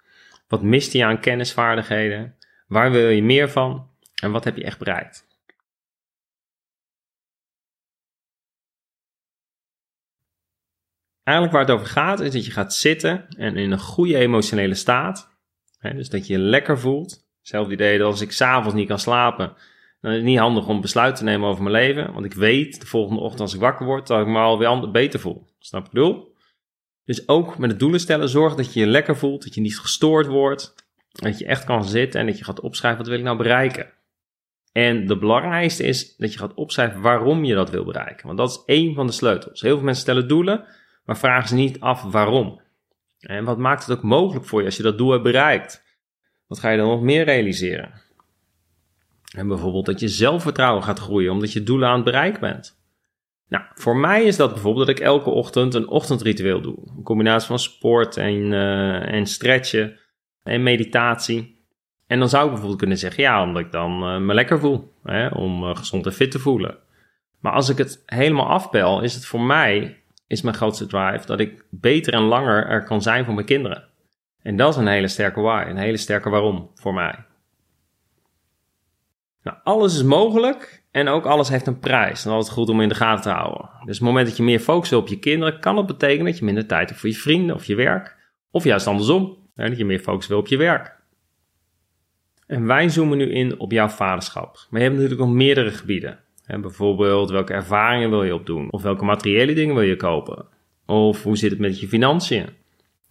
Wat 0.49 0.63
miste 0.63 0.99
je 0.99 1.05
aan 1.05 1.21
kennisvaardigheden? 1.21 2.37
Waar 2.67 2.91
wil 2.91 3.09
je 3.09 3.23
meer 3.23 3.51
van? 3.51 3.91
En 4.23 4.31
wat 4.31 4.45
heb 4.45 4.57
je 4.57 4.65
echt 4.65 4.79
bereikt? 4.79 5.27
Eigenlijk 11.23 11.57
waar 11.57 11.67
het 11.67 11.75
over 11.75 11.87
gaat, 11.87 12.21
is 12.21 12.33
dat 12.33 12.45
je 12.45 12.51
gaat 12.51 12.75
zitten 12.75 13.29
en 13.29 13.57
in 13.57 13.71
een 13.71 13.79
goede 13.79 14.17
emotionele 14.17 14.75
staat. 14.75 15.39
Hè, 15.79 15.95
dus 15.95 16.09
dat 16.09 16.27
je 16.27 16.33
je 16.33 16.39
lekker 16.39 16.79
voelt. 16.79 17.27
Hetzelfde 17.39 17.73
idee 17.73 17.99
dat 17.99 18.07
als 18.07 18.21
ik 18.21 18.33
s'avonds 18.33 18.75
niet 18.75 18.89
kan 18.89 18.99
slapen, 18.99 19.57
dan 20.05 20.12
is 20.12 20.19
het 20.19 20.29
niet 20.29 20.39
handig 20.39 20.69
om 20.69 20.81
besluit 20.81 21.17
te 21.17 21.25
nemen 21.25 21.49
over 21.49 21.62
mijn 21.62 21.75
leven. 21.75 22.12
Want 22.12 22.25
ik 22.25 22.35
weet 22.35 22.81
de 22.81 22.87
volgende 22.87 23.21
ochtend 23.21 23.41
als 23.41 23.55
ik 23.55 23.61
wakker 23.61 23.87
word, 23.87 24.06
dat 24.06 24.21
ik 24.21 24.27
me 24.27 24.39
alweer 24.39 24.91
beter 24.91 25.21
voel. 25.21 25.47
Snap 25.59 25.85
je 25.85 25.91
bedoel? 25.93 26.35
Dus 27.05 27.29
ook 27.29 27.59
met 27.59 27.71
het 27.71 27.79
doelen 27.79 28.01
stellen, 28.01 28.29
zorg 28.29 28.55
dat 28.55 28.73
je 28.73 28.81
je 28.81 28.87
lekker 28.87 29.17
voelt, 29.17 29.43
dat 29.43 29.55
je 29.55 29.61
niet 29.61 29.79
gestoord 29.79 30.27
wordt. 30.27 30.75
Dat 31.13 31.39
je 31.39 31.46
echt 31.46 31.65
kan 31.65 31.84
zitten 31.84 32.20
en 32.20 32.27
dat 32.27 32.39
je 32.39 32.44
gaat 32.44 32.61
opschrijven, 32.61 32.99
wat 32.99 33.08
wil 33.08 33.19
ik 33.19 33.25
nou 33.25 33.37
bereiken? 33.37 33.93
En 34.73 35.06
de 35.06 35.19
belangrijkste 35.19 35.82
is 35.82 36.17
dat 36.17 36.32
je 36.32 36.39
gaat 36.39 36.55
opschrijven 36.55 37.01
waarom 37.01 37.44
je 37.44 37.55
dat 37.55 37.70
wil 37.70 37.84
bereiken. 37.84 38.27
Want 38.27 38.39
dat 38.39 38.51
is 38.51 38.63
één 38.67 38.94
van 38.94 39.06
de 39.06 39.13
sleutels. 39.13 39.61
Heel 39.61 39.75
veel 39.75 39.84
mensen 39.84 40.03
stellen 40.03 40.29
doelen, 40.29 40.65
maar 41.05 41.19
vragen 41.19 41.49
ze 41.49 41.55
niet 41.55 41.81
af 41.81 42.03
waarom. 42.03 42.61
En 43.19 43.44
wat 43.44 43.58
maakt 43.58 43.87
het 43.87 43.96
ook 43.96 44.03
mogelijk 44.03 44.46
voor 44.46 44.61
je 44.61 44.67
als 44.67 44.77
je 44.77 44.82
dat 44.82 44.99
doel 44.99 45.11
hebt 45.11 45.23
bereikt? 45.23 45.82
Wat 46.46 46.58
ga 46.58 46.70
je 46.70 46.79
dan 46.79 46.89
nog 46.89 47.03
meer 47.03 47.25
realiseren? 47.25 48.03
En 49.34 49.48
bijvoorbeeld 49.48 49.86
dat 49.86 50.00
je 50.00 50.08
zelfvertrouwen 50.08 50.82
gaat 50.82 50.98
groeien 50.98 51.32
omdat 51.32 51.53
je 51.53 51.62
doelen 51.62 51.88
aan 51.88 51.94
het 51.94 52.05
bereiken 52.05 52.41
bent. 52.41 52.82
Nou, 53.48 53.64
voor 53.74 53.96
mij 53.96 54.24
is 54.24 54.36
dat 54.36 54.53
bijvoorbeeld 54.53 54.86
dat 54.86 54.96
ik 54.96 55.03
elke 55.03 55.31
ochtend 55.31 55.74
een 55.74 55.88
ochtendritueel 55.88 56.60
doe. 56.60 56.76
Een 56.96 57.03
combinatie 57.03 57.48
van 57.48 57.58
sport 57.58 58.17
en, 58.17 58.53
uh, 58.53 59.12
en 59.12 59.26
stretchen 59.26 59.98
en 60.43 60.62
meditatie. 60.62 61.67
En 62.06 62.19
dan 62.19 62.29
zou 62.29 62.43
ik 62.43 62.48
bijvoorbeeld 62.48 62.81
kunnen 62.81 62.98
zeggen, 62.98 63.22
ja, 63.22 63.43
omdat 63.43 63.62
ik 63.62 63.72
dan 63.72 64.14
uh, 64.14 64.20
me 64.20 64.34
lekker 64.34 64.58
voel. 64.58 64.93
Hè, 65.03 65.29
om 65.29 65.62
uh, 65.62 65.76
gezond 65.76 66.06
en 66.06 66.12
fit 66.12 66.31
te 66.31 66.38
voelen. 66.38 66.79
Maar 67.41 67.53
als 67.53 67.69
ik 67.69 67.79
het 67.79 68.03
helemaal 68.06 68.48
afbel, 68.48 69.03
is 69.03 69.14
het 69.14 69.26
voor 69.26 69.41
mij, 69.41 70.03
is 70.26 70.43
mijn 70.43 70.56
grootste 70.56 70.86
drive, 70.86 71.26
dat 71.26 71.41
ik 71.41 71.64
beter 71.70 72.12
en 72.12 72.22
langer 72.22 72.67
er 72.67 72.84
kan 72.84 73.03
zijn 73.03 73.24
voor 73.24 73.34
mijn 73.34 73.46
kinderen. 73.46 73.84
En 74.43 74.56
dat 74.56 74.72
is 74.72 74.76
een 74.76 74.86
hele 74.86 75.08
sterke 75.08 75.41
why, 75.41 75.64
een 75.69 75.76
hele 75.76 75.96
sterke 75.96 76.31
waarom 76.31 76.70
voor 76.74 76.94
mij. 76.94 77.24
Nou, 79.44 79.56
alles 79.63 79.94
is 79.94 80.03
mogelijk 80.03 80.82
en 80.91 81.08
ook 81.08 81.24
alles 81.24 81.48
heeft 81.48 81.67
een 81.67 81.79
prijs. 81.79 82.24
En 82.24 82.31
altijd 82.31 82.53
goed 82.53 82.69
om 82.69 82.81
in 82.81 82.89
de 82.89 82.94
gaten 82.94 83.22
te 83.22 83.31
houden. 83.31 83.70
Dus 83.84 83.96
het 83.96 84.06
moment 84.06 84.27
dat 84.27 84.36
je 84.36 84.43
meer 84.43 84.60
focust 84.60 84.93
op 84.93 85.08
je 85.08 85.19
kinderen, 85.19 85.60
kan 85.60 85.77
het 85.77 85.86
betekenen 85.86 86.24
dat 86.24 86.39
je 86.39 86.44
minder 86.44 86.67
tijd 86.67 86.89
hebt 86.89 87.01
voor 87.01 87.08
je 87.08 87.17
vrienden 87.17 87.56
of 87.56 87.65
je 87.65 87.74
werk. 87.74 88.17
Of 88.51 88.65
juist 88.65 88.86
andersom, 88.86 89.36
hè, 89.55 89.69
dat 89.69 89.79
je 89.79 89.84
meer 89.84 89.98
focus 89.98 90.27
wil 90.27 90.39
op 90.39 90.46
je 90.46 90.56
werk. 90.56 90.96
En 92.46 92.67
wij 92.67 92.89
zoomen 92.89 93.19
nu 93.19 93.32
in 93.32 93.58
op 93.58 93.72
jouw 93.72 93.89
vaderschap. 93.89 94.67
Maar 94.70 94.81
je 94.81 94.86
hebt 94.86 95.01
natuurlijk 95.01 95.29
nog 95.29 95.36
meerdere 95.36 95.70
gebieden. 95.70 96.19
Hè, 96.44 96.58
bijvoorbeeld 96.58 97.31
welke 97.31 97.53
ervaringen 97.53 98.10
wil 98.10 98.24
je 98.24 98.34
opdoen? 98.34 98.72
Of 98.72 98.82
welke 98.82 99.05
materiële 99.05 99.55
dingen 99.55 99.74
wil 99.74 99.84
je 99.84 99.96
kopen? 99.96 100.46
Of 100.86 101.22
hoe 101.22 101.36
zit 101.36 101.51
het 101.51 101.60
met 101.60 101.81
je 101.81 101.89
financiën? 101.89 102.46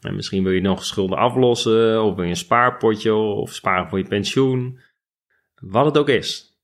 En 0.01 0.15
misschien 0.15 0.43
wil 0.43 0.51
je 0.51 0.61
nog 0.61 0.85
schulden 0.85 1.17
aflossen, 1.17 2.03
of 2.03 2.15
wil 2.15 2.23
je 2.23 2.29
een 2.29 2.35
spaarpotje, 2.35 3.13
of 3.13 3.53
sparen 3.53 3.89
voor 3.89 3.97
je 3.97 4.07
pensioen. 4.07 4.79
Wat 5.65 5.86
het 5.86 5.98
ook 5.98 6.10
is. 6.10 6.58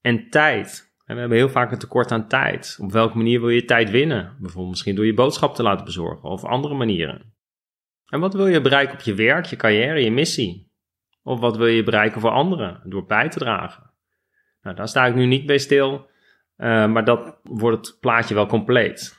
En 0.00 0.30
tijd. 0.30 0.94
En 1.04 1.14
we 1.14 1.20
hebben 1.20 1.38
heel 1.38 1.48
vaak 1.48 1.72
een 1.72 1.78
tekort 1.78 2.12
aan 2.12 2.28
tijd. 2.28 2.78
Op 2.80 2.92
welke 2.92 3.16
manier 3.16 3.40
wil 3.40 3.48
je 3.48 3.64
tijd 3.64 3.90
winnen? 3.90 4.36
Bijvoorbeeld 4.38 4.70
misschien 4.70 4.94
door 4.94 5.06
je 5.06 5.14
boodschap 5.14 5.54
te 5.54 5.62
laten 5.62 5.84
bezorgen 5.84 6.28
of 6.28 6.44
andere 6.44 6.74
manieren. 6.74 7.34
En 8.06 8.20
wat 8.20 8.34
wil 8.34 8.46
je 8.46 8.60
bereiken 8.60 8.94
op 8.94 9.00
je 9.00 9.14
werk, 9.14 9.44
je 9.44 9.56
carrière, 9.56 10.04
je 10.04 10.10
missie? 10.10 10.72
Of 11.22 11.40
wat 11.40 11.56
wil 11.56 11.66
je 11.66 11.82
bereiken 11.82 12.20
voor 12.20 12.30
anderen 12.30 12.80
door 12.84 13.06
bij 13.06 13.28
te 13.28 13.38
dragen? 13.38 13.90
Nou, 14.62 14.76
daar 14.76 14.88
sta 14.88 15.06
ik 15.06 15.14
nu 15.14 15.26
niet 15.26 15.46
bij 15.46 15.58
stil, 15.58 16.08
uh, 16.56 16.86
maar 16.86 17.04
dat 17.04 17.38
wordt 17.42 17.86
het 17.86 18.00
plaatje 18.00 18.34
wel 18.34 18.46
compleet. 18.46 19.18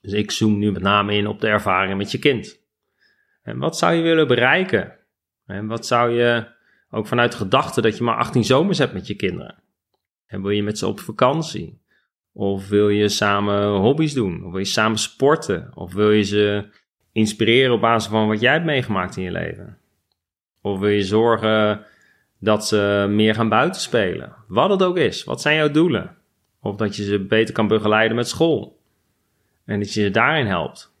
Dus 0.00 0.12
ik 0.12 0.30
zoom 0.30 0.58
nu 0.58 0.72
met 0.72 0.82
name 0.82 1.14
in 1.14 1.26
op 1.26 1.40
de 1.40 1.48
ervaringen 1.48 1.96
met 1.96 2.10
je 2.10 2.18
kind. 2.18 2.60
En 3.42 3.58
wat 3.58 3.78
zou 3.78 3.94
je 3.94 4.02
willen 4.02 4.26
bereiken? 4.26 4.98
En 5.46 5.66
wat 5.66 5.86
zou 5.86 6.10
je, 6.10 6.58
ook 6.90 7.06
vanuit 7.06 7.32
de 7.32 7.38
gedachte 7.38 7.80
dat 7.80 7.96
je 7.96 8.04
maar 8.04 8.16
18 8.16 8.44
zomers 8.44 8.78
hebt 8.78 8.92
met 8.92 9.06
je 9.06 9.14
kinderen? 9.14 9.54
En 10.26 10.42
wil 10.42 10.50
je 10.50 10.62
met 10.62 10.78
ze 10.78 10.86
op 10.86 11.00
vakantie? 11.00 11.80
Of 12.32 12.68
wil 12.68 12.88
je 12.88 13.08
samen 13.08 13.76
hobby's 13.76 14.14
doen? 14.14 14.44
Of 14.44 14.50
wil 14.50 14.58
je 14.58 14.64
samen 14.64 14.98
sporten? 14.98 15.70
Of 15.74 15.94
wil 15.94 16.10
je 16.10 16.22
ze 16.22 16.68
inspireren 17.12 17.74
op 17.74 17.80
basis 17.80 18.10
van 18.10 18.28
wat 18.28 18.40
jij 18.40 18.52
hebt 18.52 18.64
meegemaakt 18.64 19.16
in 19.16 19.22
je 19.22 19.30
leven? 19.30 19.78
Of 20.60 20.78
wil 20.78 20.88
je 20.88 21.02
zorgen 21.02 21.86
dat 22.38 22.66
ze 22.66 23.06
meer 23.10 23.34
gaan 23.34 23.48
buiten 23.48 23.80
spelen? 23.80 24.34
Wat 24.48 24.70
het 24.70 24.82
ook 24.82 24.96
is. 24.96 25.24
Wat 25.24 25.40
zijn 25.40 25.56
jouw 25.56 25.70
doelen? 25.70 26.16
Of 26.60 26.76
dat 26.76 26.96
je 26.96 27.04
ze 27.04 27.18
beter 27.18 27.54
kan 27.54 27.68
begeleiden 27.68 28.16
met 28.16 28.28
school. 28.28 28.80
En 29.64 29.78
dat 29.78 29.92
je 29.94 30.02
ze 30.02 30.10
daarin 30.10 30.46
helpt. 30.46 30.94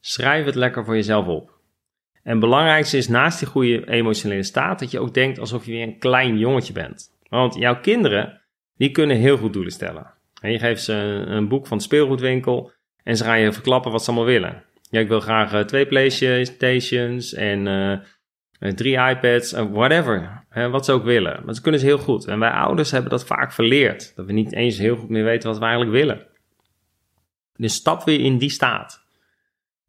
Schrijf 0.00 0.44
het 0.44 0.54
lekker 0.54 0.84
voor 0.84 0.94
jezelf 0.94 1.26
op. 1.26 1.53
En 2.24 2.30
het 2.30 2.40
belangrijkste 2.40 2.96
is 2.96 3.08
naast 3.08 3.38
die 3.38 3.48
goede 3.48 3.88
emotionele 3.90 4.42
staat 4.42 4.78
dat 4.78 4.90
je 4.90 5.00
ook 5.00 5.14
denkt 5.14 5.38
alsof 5.38 5.66
je 5.66 5.72
weer 5.72 5.82
een 5.82 5.98
klein 5.98 6.38
jongetje 6.38 6.72
bent. 6.72 7.12
Want 7.28 7.54
jouw 7.54 7.80
kinderen, 7.80 8.40
die 8.76 8.90
kunnen 8.90 9.16
heel 9.16 9.36
goed 9.36 9.52
doelen 9.52 9.72
stellen. 9.72 10.12
En 10.40 10.52
je 10.52 10.58
geeft 10.58 10.82
ze 10.82 10.92
een, 11.26 11.48
boek 11.48 11.66
van 11.66 11.76
de 11.76 11.82
speelgoedwinkel 11.82 12.72
en 13.02 13.16
ze 13.16 13.24
gaan 13.24 13.40
je 13.40 13.52
verklappen 13.52 13.92
wat 13.92 14.04
ze 14.04 14.10
allemaal 14.10 14.28
willen. 14.28 14.64
Ja, 14.90 15.00
ik 15.00 15.08
wil 15.08 15.20
graag 15.20 15.52
uh, 15.52 15.60
twee 15.60 15.86
Playstations 15.86 17.34
en 17.34 17.66
uh, 17.66 18.72
drie 18.72 18.98
iPads, 18.98 19.52
whatever. 19.52 20.44
Hè, 20.48 20.70
wat 20.70 20.84
ze 20.84 20.92
ook 20.92 21.04
willen. 21.04 21.42
Maar 21.44 21.54
ze 21.54 21.60
kunnen 21.60 21.80
ze 21.80 21.86
heel 21.86 21.98
goed. 21.98 22.26
En 22.26 22.38
wij 22.38 22.50
ouders 22.50 22.90
hebben 22.90 23.10
dat 23.10 23.26
vaak 23.26 23.52
verleerd. 23.52 24.12
Dat 24.16 24.26
we 24.26 24.32
niet 24.32 24.52
eens 24.52 24.78
heel 24.78 24.96
goed 24.96 25.08
meer 25.08 25.24
weten 25.24 25.48
wat 25.48 25.58
we 25.58 25.64
eigenlijk 25.64 25.96
willen. 25.96 26.26
Dus 27.56 27.74
stap 27.74 28.04
weer 28.04 28.20
in 28.20 28.38
die 28.38 28.50
staat. 28.50 29.03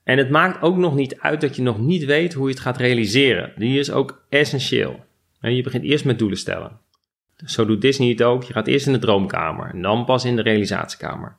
En 0.06 0.18
het 0.18 0.30
maakt 0.30 0.62
ook 0.62 0.78
nog 0.78 0.96
niet 0.96 1.20
uit 1.20 1.42
dat 1.42 1.56
je 1.56 1.62
nog 1.62 1.80
niet 1.80 2.06
weet 2.06 2.34
hoe 2.34 2.48
je 2.48 2.54
het 2.54 2.64
gaat 2.64 2.78
realiseren. 2.78 3.54
Die 3.58 3.80
is 3.80 3.92
ook 3.92 4.26
essentieel. 4.30 5.06
En 5.40 5.56
je 5.56 5.64
begint 5.64 5.84
eerst 5.84 6.06
met 6.06 6.20
doelen 6.20 6.38
stellen. 6.38 6.80
Zo 7.46 7.66
doet 7.66 7.82
Disney 7.82 8.10
het 8.10 8.24
ook. 8.24 8.44
Je 8.44 8.54
gaat 8.54 8.68
eerst 8.68 8.88
in 8.88 8.94
de 8.94 9.00
droomkamer 9.00 9.70
en 9.70 9.82
dan 9.82 10.06
pas 10.06 10.26
in 10.26 10.36
de 10.36 10.42
realisatiekamer. 10.42 11.38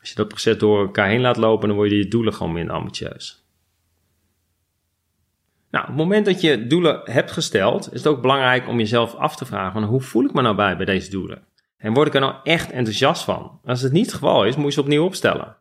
Als 0.00 0.08
je 0.08 0.14
dat 0.14 0.28
proces 0.28 0.58
door 0.58 0.80
elkaar 0.80 1.08
heen 1.08 1.20
laat 1.20 1.36
lopen, 1.36 1.68
dan 1.68 1.76
worden 1.76 1.98
je 1.98 2.08
doelen 2.08 2.34
gewoon 2.34 2.52
minder 2.52 2.74
ambitieus. 2.74 3.44
Nou, 5.70 5.84
op 5.84 5.90
het 5.90 5.98
moment 5.98 6.26
dat 6.26 6.40
je 6.40 6.66
doelen 6.66 7.00
hebt 7.04 7.30
gesteld, 7.30 7.92
is 7.92 7.98
het 7.98 8.06
ook 8.06 8.20
belangrijk 8.20 8.68
om 8.68 8.78
jezelf 8.78 9.14
af 9.14 9.36
te 9.36 9.44
vragen: 9.44 9.72
van, 9.72 9.84
hoe 9.84 10.00
voel 10.00 10.24
ik 10.24 10.32
me 10.32 10.42
nou 10.42 10.56
bij 10.56 10.76
bij 10.76 10.86
deze 10.86 11.10
doelen? 11.10 11.42
En 11.76 11.94
word 11.94 12.06
ik 12.06 12.14
er 12.14 12.20
nou 12.20 12.34
echt 12.42 12.70
enthousiast 12.70 13.22
van? 13.24 13.60
Als 13.64 13.80
het 13.80 13.92
niet 13.92 14.06
het 14.06 14.14
geval 14.14 14.44
is, 14.44 14.56
moet 14.56 14.66
je 14.66 14.72
ze 14.72 14.80
opnieuw 14.80 15.04
opstellen. 15.04 15.56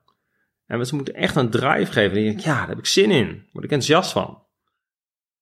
En 0.65 0.85
ze 0.85 0.95
moeten 0.95 1.13
echt 1.13 1.35
een 1.35 1.49
drive 1.49 1.91
geven. 1.91 2.13
Dan 2.13 2.23
denk 2.23 2.39
ik, 2.39 2.45
ja, 2.45 2.55
daar 2.55 2.67
heb 2.67 2.77
ik 2.77 2.85
zin 2.85 3.11
in. 3.11 3.27
Daar 3.27 3.49
word 3.51 3.65
ik 3.65 3.71
enthousiast 3.71 4.11
van. 4.11 4.41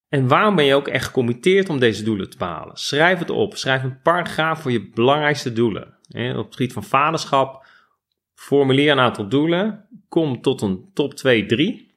En 0.10 0.28
waarom 0.28 0.56
ben 0.56 0.66
je 0.66 0.76
ook 0.76 0.88
echt 0.88 1.06
gecommitteerd 1.06 1.70
om 1.70 1.80
deze 1.80 2.04
doelen 2.04 2.30
te 2.30 2.38
behalen? 2.38 2.78
Schrijf 2.78 3.20
het 3.20 3.30
op. 3.30 3.56
Schrijf 3.56 3.84
een 3.84 4.02
paragraaf 4.02 4.62
voor 4.62 4.72
je 4.72 4.90
belangrijkste 4.90 5.54
doelen. 5.54 5.98
op 6.14 6.46
het 6.46 6.56
gebied 6.56 6.74
van 6.74 6.84
vaderschap, 6.84 7.66
formuleer 8.34 8.92
een 8.92 9.00
aantal 9.00 9.30
doelen. 9.30 9.88
Kom 10.10 10.42
tot 10.42 10.62
een 10.62 10.90
top 10.94 11.14
2, 11.14 11.46
3. 11.46 11.96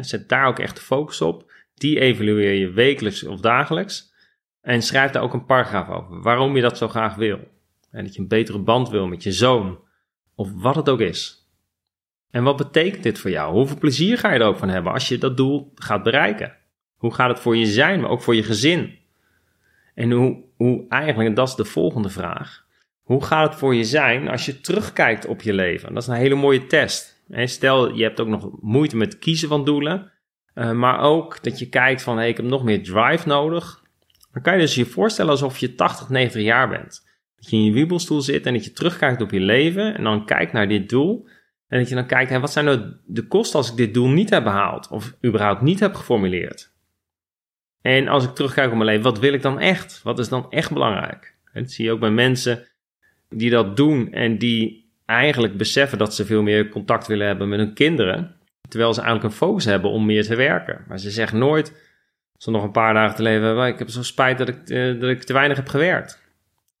Zet 0.00 0.28
daar 0.28 0.46
ook 0.46 0.58
echt 0.58 0.76
de 0.76 0.82
focus 0.82 1.20
op. 1.20 1.52
Die 1.74 2.00
evalueer 2.00 2.52
je 2.52 2.70
wekelijks 2.70 3.24
of 3.24 3.40
dagelijks. 3.40 4.12
En 4.60 4.82
schrijf 4.82 5.10
daar 5.10 5.22
ook 5.22 5.34
een 5.34 5.46
paragraaf 5.46 5.88
over. 5.88 6.22
Waarom 6.22 6.56
je 6.56 6.62
dat 6.62 6.78
zo 6.78 6.88
graag 6.88 7.14
wil. 7.14 7.38
En 7.90 8.04
dat 8.04 8.14
je 8.14 8.20
een 8.20 8.28
betere 8.28 8.58
band 8.58 8.88
wil 8.88 9.06
met 9.06 9.22
je 9.22 9.32
zoon. 9.32 9.78
Of 10.34 10.50
wat 10.52 10.74
het 10.74 10.88
ook 10.88 11.00
is. 11.00 11.43
En 12.34 12.42
wat 12.42 12.56
betekent 12.56 13.02
dit 13.02 13.18
voor 13.18 13.30
jou? 13.30 13.52
Hoeveel 13.52 13.78
plezier 13.78 14.18
ga 14.18 14.32
je 14.32 14.38
er 14.38 14.46
ook 14.46 14.58
van 14.58 14.68
hebben 14.68 14.92
als 14.92 15.08
je 15.08 15.18
dat 15.18 15.36
doel 15.36 15.72
gaat 15.74 16.02
bereiken? 16.02 16.56
Hoe 16.96 17.14
gaat 17.14 17.28
het 17.28 17.40
voor 17.40 17.56
je 17.56 17.66
zijn, 17.66 18.00
maar 18.00 18.10
ook 18.10 18.22
voor 18.22 18.34
je 18.34 18.42
gezin? 18.42 18.98
En 19.94 20.10
hoe, 20.10 20.42
hoe 20.56 20.84
eigenlijk, 20.88 21.28
en 21.28 21.34
dat 21.34 21.48
is 21.48 21.54
de 21.54 21.64
volgende 21.64 22.08
vraag, 22.08 22.66
hoe 23.02 23.24
gaat 23.24 23.50
het 23.50 23.58
voor 23.58 23.74
je 23.74 23.84
zijn 23.84 24.28
als 24.28 24.46
je 24.46 24.60
terugkijkt 24.60 25.26
op 25.26 25.42
je 25.42 25.52
leven? 25.52 25.94
Dat 25.94 26.02
is 26.02 26.08
een 26.08 26.14
hele 26.14 26.34
mooie 26.34 26.66
test. 26.66 27.24
Stel, 27.30 27.94
je 27.94 28.02
hebt 28.02 28.20
ook 28.20 28.28
nog 28.28 28.48
moeite 28.60 28.96
met 28.96 29.18
kiezen 29.18 29.48
van 29.48 29.64
doelen, 29.64 30.12
eh, 30.54 30.72
maar 30.72 31.00
ook 31.00 31.42
dat 31.42 31.58
je 31.58 31.68
kijkt 31.68 32.02
van, 32.02 32.16
hey, 32.16 32.28
ik 32.28 32.36
heb 32.36 32.46
nog 32.46 32.64
meer 32.64 32.82
drive 32.82 33.28
nodig. 33.28 33.82
Dan 34.32 34.42
kan 34.42 34.54
je 34.54 34.60
dus 34.60 34.74
je 34.74 34.86
voorstellen 34.86 35.30
alsof 35.30 35.58
je 35.58 35.74
80, 35.74 36.08
90 36.08 36.42
jaar 36.42 36.68
bent. 36.68 37.06
Dat 37.36 37.50
je 37.50 37.56
in 37.56 37.64
je 37.64 37.72
wiebelstoel 37.72 38.20
zit 38.20 38.46
en 38.46 38.54
dat 38.54 38.64
je 38.64 38.72
terugkijkt 38.72 39.22
op 39.22 39.30
je 39.30 39.40
leven 39.40 39.96
en 39.96 40.04
dan 40.04 40.26
kijkt 40.26 40.52
naar 40.52 40.68
dit 40.68 40.88
doel. 40.88 41.26
En 41.68 41.78
dat 41.78 41.88
je 41.88 41.94
dan 41.94 42.06
kijkt, 42.06 42.40
wat 42.40 42.52
zijn 42.52 42.64
nou 42.64 42.92
de 43.06 43.26
kosten 43.26 43.58
als 43.58 43.70
ik 43.70 43.76
dit 43.76 43.94
doel 43.94 44.08
niet 44.08 44.30
heb 44.30 44.44
behaald 44.44 44.88
of 44.88 45.14
überhaupt 45.24 45.60
niet 45.60 45.80
heb 45.80 45.94
geformuleerd? 45.94 46.72
En 47.80 48.08
als 48.08 48.24
ik 48.24 48.34
terugkijk 48.34 48.70
op 48.70 48.74
mijn 48.74 48.88
leven, 48.88 49.02
wat 49.02 49.18
wil 49.18 49.32
ik 49.32 49.42
dan 49.42 49.60
echt? 49.60 50.02
Wat 50.02 50.18
is 50.18 50.28
dan 50.28 50.50
echt 50.50 50.72
belangrijk? 50.72 51.34
Dat 51.52 51.70
zie 51.70 51.84
je 51.84 51.92
ook 51.92 52.00
bij 52.00 52.10
mensen 52.10 52.66
die 53.28 53.50
dat 53.50 53.76
doen 53.76 54.12
en 54.12 54.38
die 54.38 54.92
eigenlijk 55.04 55.56
beseffen 55.56 55.98
dat 55.98 56.14
ze 56.14 56.24
veel 56.24 56.42
meer 56.42 56.68
contact 56.68 57.06
willen 57.06 57.26
hebben 57.26 57.48
met 57.48 57.58
hun 57.58 57.74
kinderen. 57.74 58.36
Terwijl 58.68 58.94
ze 58.94 59.00
eigenlijk 59.00 59.30
een 59.30 59.38
focus 59.38 59.64
hebben 59.64 59.90
om 59.90 60.06
meer 60.06 60.24
te 60.24 60.36
werken. 60.36 60.84
Maar 60.88 60.98
ze 60.98 61.10
zeggen 61.10 61.38
nooit, 61.38 61.72
ze 62.36 62.50
nog 62.50 62.62
een 62.62 62.70
paar 62.70 62.94
dagen 62.94 63.16
te 63.16 63.22
leven 63.22 63.66
ik 63.66 63.78
heb 63.78 63.88
zo 63.88 64.02
spijt 64.02 64.38
dat 64.38 64.48
ik, 64.48 64.68
eh, 64.68 65.00
dat 65.00 65.10
ik 65.10 65.22
te 65.22 65.32
weinig 65.32 65.56
heb 65.56 65.68
gewerkt. 65.68 66.22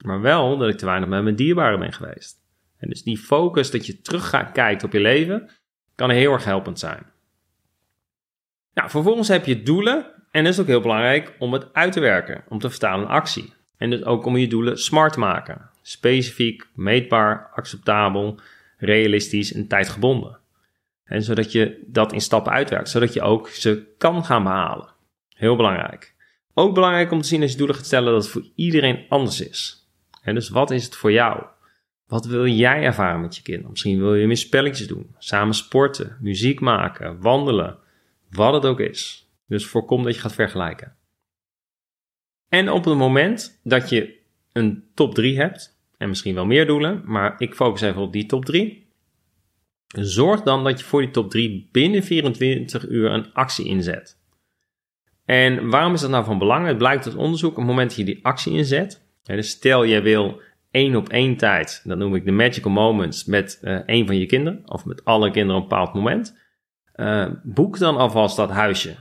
Maar 0.04 0.20
wel 0.20 0.58
dat 0.58 0.68
ik 0.68 0.76
te 0.76 0.86
weinig 0.86 1.08
met 1.08 1.22
mijn 1.22 1.36
dierbaren 1.36 1.78
ben 1.78 1.92
geweest. 1.92 2.43
Dus 2.88 3.02
die 3.02 3.18
focus 3.18 3.70
dat 3.70 3.86
je 3.86 4.00
terug 4.00 4.52
kijkt 4.52 4.84
op 4.84 4.92
je 4.92 5.00
leven, 5.00 5.50
kan 5.94 6.10
heel 6.10 6.32
erg 6.32 6.44
helpend 6.44 6.78
zijn. 6.78 7.06
Nou, 8.74 8.90
vervolgens 8.90 9.28
heb 9.28 9.44
je 9.44 9.62
doelen 9.62 10.06
en 10.30 10.44
het 10.44 10.54
is 10.54 10.60
ook 10.60 10.66
heel 10.66 10.80
belangrijk 10.80 11.34
om 11.38 11.52
het 11.52 11.72
uit 11.72 11.92
te 11.92 12.00
werken, 12.00 12.44
om 12.48 12.58
te 12.58 12.70
vertalen 12.70 13.04
in 13.04 13.10
actie. 13.10 13.52
En 13.76 13.90
dus 13.90 14.04
ook 14.04 14.24
om 14.24 14.36
je 14.36 14.48
doelen 14.48 14.78
smart 14.78 15.12
te 15.12 15.18
maken. 15.18 15.70
Specifiek, 15.82 16.68
meetbaar, 16.74 17.50
acceptabel, 17.54 18.40
realistisch 18.78 19.52
en 19.52 19.68
tijdgebonden. 19.68 20.38
En 21.04 21.22
zodat 21.22 21.52
je 21.52 21.84
dat 21.86 22.12
in 22.12 22.20
stappen 22.20 22.52
uitwerkt, 22.52 22.88
zodat 22.88 23.12
je 23.12 23.22
ook 23.22 23.48
ze 23.48 23.94
kan 23.98 24.24
gaan 24.24 24.42
behalen. 24.42 24.88
Heel 25.34 25.56
belangrijk. 25.56 26.14
Ook 26.54 26.74
belangrijk 26.74 27.10
om 27.10 27.20
te 27.20 27.28
zien 27.28 27.42
als 27.42 27.50
je 27.50 27.56
doelen 27.56 27.76
gaat 27.76 27.86
stellen 27.86 28.12
dat 28.12 28.22
het 28.22 28.32
voor 28.32 28.46
iedereen 28.54 29.04
anders 29.08 29.40
is. 29.40 29.88
En 30.22 30.34
dus 30.34 30.48
wat 30.48 30.70
is 30.70 30.84
het 30.84 30.96
voor 30.96 31.12
jou? 31.12 31.44
Wat 32.06 32.26
wil 32.26 32.46
jij 32.46 32.82
ervaren 32.82 33.20
met 33.20 33.36
je 33.36 33.42
kinderen? 33.42 33.70
Misschien 33.70 33.98
wil 33.98 34.14
je 34.14 34.26
meer 34.26 34.36
spelletjes 34.36 34.86
doen, 34.86 35.14
samen 35.18 35.54
sporten, 35.54 36.16
muziek 36.20 36.60
maken, 36.60 37.20
wandelen, 37.20 37.78
wat 38.30 38.54
het 38.54 38.64
ook 38.64 38.80
is. 38.80 39.28
Dus 39.46 39.66
voorkom 39.66 40.02
dat 40.02 40.14
je 40.14 40.20
gaat 40.20 40.34
vergelijken. 40.34 40.96
En 42.48 42.70
op 42.70 42.84
het 42.84 42.96
moment 42.96 43.60
dat 43.62 43.88
je 43.88 44.18
een 44.52 44.84
top 44.94 45.14
3 45.14 45.36
hebt, 45.36 45.78
en 45.98 46.08
misschien 46.08 46.34
wel 46.34 46.46
meer 46.46 46.66
doelen, 46.66 47.02
maar 47.04 47.34
ik 47.38 47.54
focus 47.54 47.80
even 47.80 48.02
op 48.02 48.12
die 48.12 48.26
top 48.26 48.44
3. 48.44 48.86
Zorg 49.86 50.42
dan 50.42 50.64
dat 50.64 50.78
je 50.78 50.84
voor 50.84 51.00
die 51.00 51.10
top 51.10 51.30
3 51.30 51.68
binnen 51.72 52.02
24 52.02 52.88
uur 52.88 53.10
een 53.10 53.32
actie 53.32 53.66
inzet. 53.66 54.18
En 55.24 55.68
waarom 55.68 55.94
is 55.94 56.00
dat 56.00 56.10
nou 56.10 56.24
van 56.24 56.38
belang? 56.38 56.66
Het 56.66 56.78
blijkt 56.78 57.06
uit 57.06 57.16
onderzoek, 57.16 57.50
op 57.50 57.56
het 57.56 57.66
moment 57.66 57.88
dat 57.88 57.98
je 57.98 58.04
die 58.04 58.24
actie 58.24 58.52
inzet, 58.52 59.02
dus 59.22 59.48
stel 59.48 59.84
je 59.84 60.00
wil 60.00 60.40
één 60.74 60.96
op 60.96 61.08
één 61.08 61.36
tijd, 61.36 61.80
dat 61.84 61.98
noem 61.98 62.14
ik 62.14 62.24
de 62.24 62.30
magical 62.30 62.72
moments, 62.72 63.24
met 63.24 63.58
uh, 63.62 63.74
één 63.86 64.06
van 64.06 64.18
je 64.18 64.26
kinderen, 64.26 64.62
of 64.64 64.84
met 64.84 65.04
alle 65.04 65.30
kinderen 65.30 65.56
op 65.56 65.62
een 65.62 65.68
bepaald 65.68 65.94
moment, 65.94 66.38
uh, 66.96 67.26
boek 67.42 67.78
dan 67.78 67.96
alvast 67.96 68.36
dat 68.36 68.50
huisje. 68.50 68.96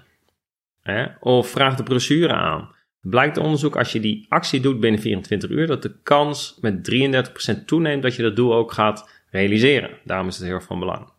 Hè? 0.82 1.06
Of 1.20 1.50
vraag 1.50 1.76
de 1.76 1.84
brochure 1.84 2.34
aan. 2.34 2.76
Blijkt 3.02 3.38
onderzoek 3.38 3.76
als 3.76 3.92
je 3.92 4.00
die 4.00 4.26
actie 4.30 4.60
doet 4.60 4.80
binnen 4.80 5.02
24 5.02 5.50
uur, 5.50 5.68
dat 5.68 5.82
de 5.82 6.00
kans 6.04 6.58
met 6.62 6.92
33% 7.62 7.66
toeneemt 7.66 8.04
dat 8.04 8.16
je 8.16 8.22
dat 8.22 8.36
doel 8.36 8.54
ook 8.54 8.72
gaat 8.72 9.10
realiseren. 9.30 9.90
Daarom 10.04 10.28
is 10.28 10.38
het 10.38 10.48
heel 10.48 10.62
van 10.62 10.80
belang. 10.80 11.12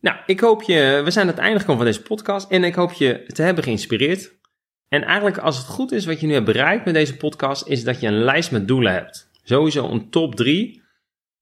Nou, 0.00 0.16
ik 0.26 0.40
hoop 0.40 0.62
je, 0.62 1.00
we 1.04 1.10
zijn 1.10 1.26
aan 1.26 1.32
het 1.32 1.42
einde 1.42 1.58
gekomen 1.58 1.82
van 1.82 1.92
deze 1.92 2.02
podcast 2.02 2.50
en 2.50 2.64
ik 2.64 2.74
hoop 2.74 2.92
je 2.92 3.24
te 3.26 3.42
hebben 3.42 3.64
geïnspireerd. 3.64 4.40
En 4.92 5.04
eigenlijk 5.04 5.38
als 5.38 5.58
het 5.58 5.66
goed 5.66 5.92
is 5.92 6.06
wat 6.06 6.20
je 6.20 6.26
nu 6.26 6.32
hebt 6.32 6.44
bereikt 6.44 6.84
met 6.84 6.94
deze 6.94 7.16
podcast, 7.16 7.68
is 7.68 7.84
dat 7.84 8.00
je 8.00 8.06
een 8.06 8.24
lijst 8.24 8.50
met 8.50 8.68
doelen 8.68 8.92
hebt. 8.92 9.30
Sowieso 9.42 9.90
een 9.90 10.10
top 10.10 10.34
3 10.34 10.82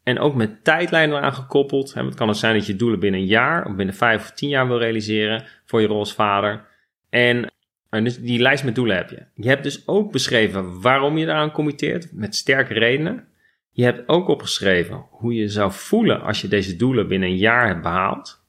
en 0.03 0.19
ook 0.19 0.35
met 0.35 0.65
tijdlijnen 0.65 1.17
eraan 1.17 1.33
gekoppeld. 1.33 1.95
Het 1.95 2.15
kan 2.15 2.29
het 2.29 2.37
zijn 2.37 2.55
dat 2.55 2.67
je 2.67 2.77
doelen 2.77 3.01
binnen 3.01 3.21
een 3.21 3.27
jaar 3.27 3.67
of 3.67 3.75
binnen 3.75 3.95
vijf 3.95 4.21
of 4.21 4.31
tien 4.31 4.49
jaar 4.49 4.67
wil 4.67 4.79
realiseren 4.79 5.45
voor 5.65 5.81
je 5.81 5.87
rol 5.87 5.99
als 5.99 6.15
vader. 6.15 6.67
En, 7.09 7.53
dus 7.89 8.19
die 8.19 8.41
lijst 8.41 8.65
met 8.65 8.75
doelen 8.75 8.97
heb 8.97 9.11
je. 9.11 9.27
Je 9.35 9.49
hebt 9.49 9.63
dus 9.63 9.89
ook 9.89 10.13
beschreven 10.13 10.81
waarom 10.81 11.19
je 11.19 11.27
eraan 11.27 11.53
committeert, 11.53 12.09
met 12.13 12.37
sterke 12.37 12.73
redenen. 12.73 13.29
Je 13.71 13.85
hebt 13.85 14.09
ook 14.09 14.29
opgeschreven 14.29 15.07
hoe 15.11 15.35
je 15.35 15.49
zou 15.49 15.73
voelen 15.73 16.21
als 16.23 16.41
je 16.41 16.49
deze 16.49 16.77
doelen 16.77 17.09
binnen 17.09 17.29
een 17.29 17.37
jaar 17.37 17.67
hebt 17.67 17.83
behaald. 17.83 18.45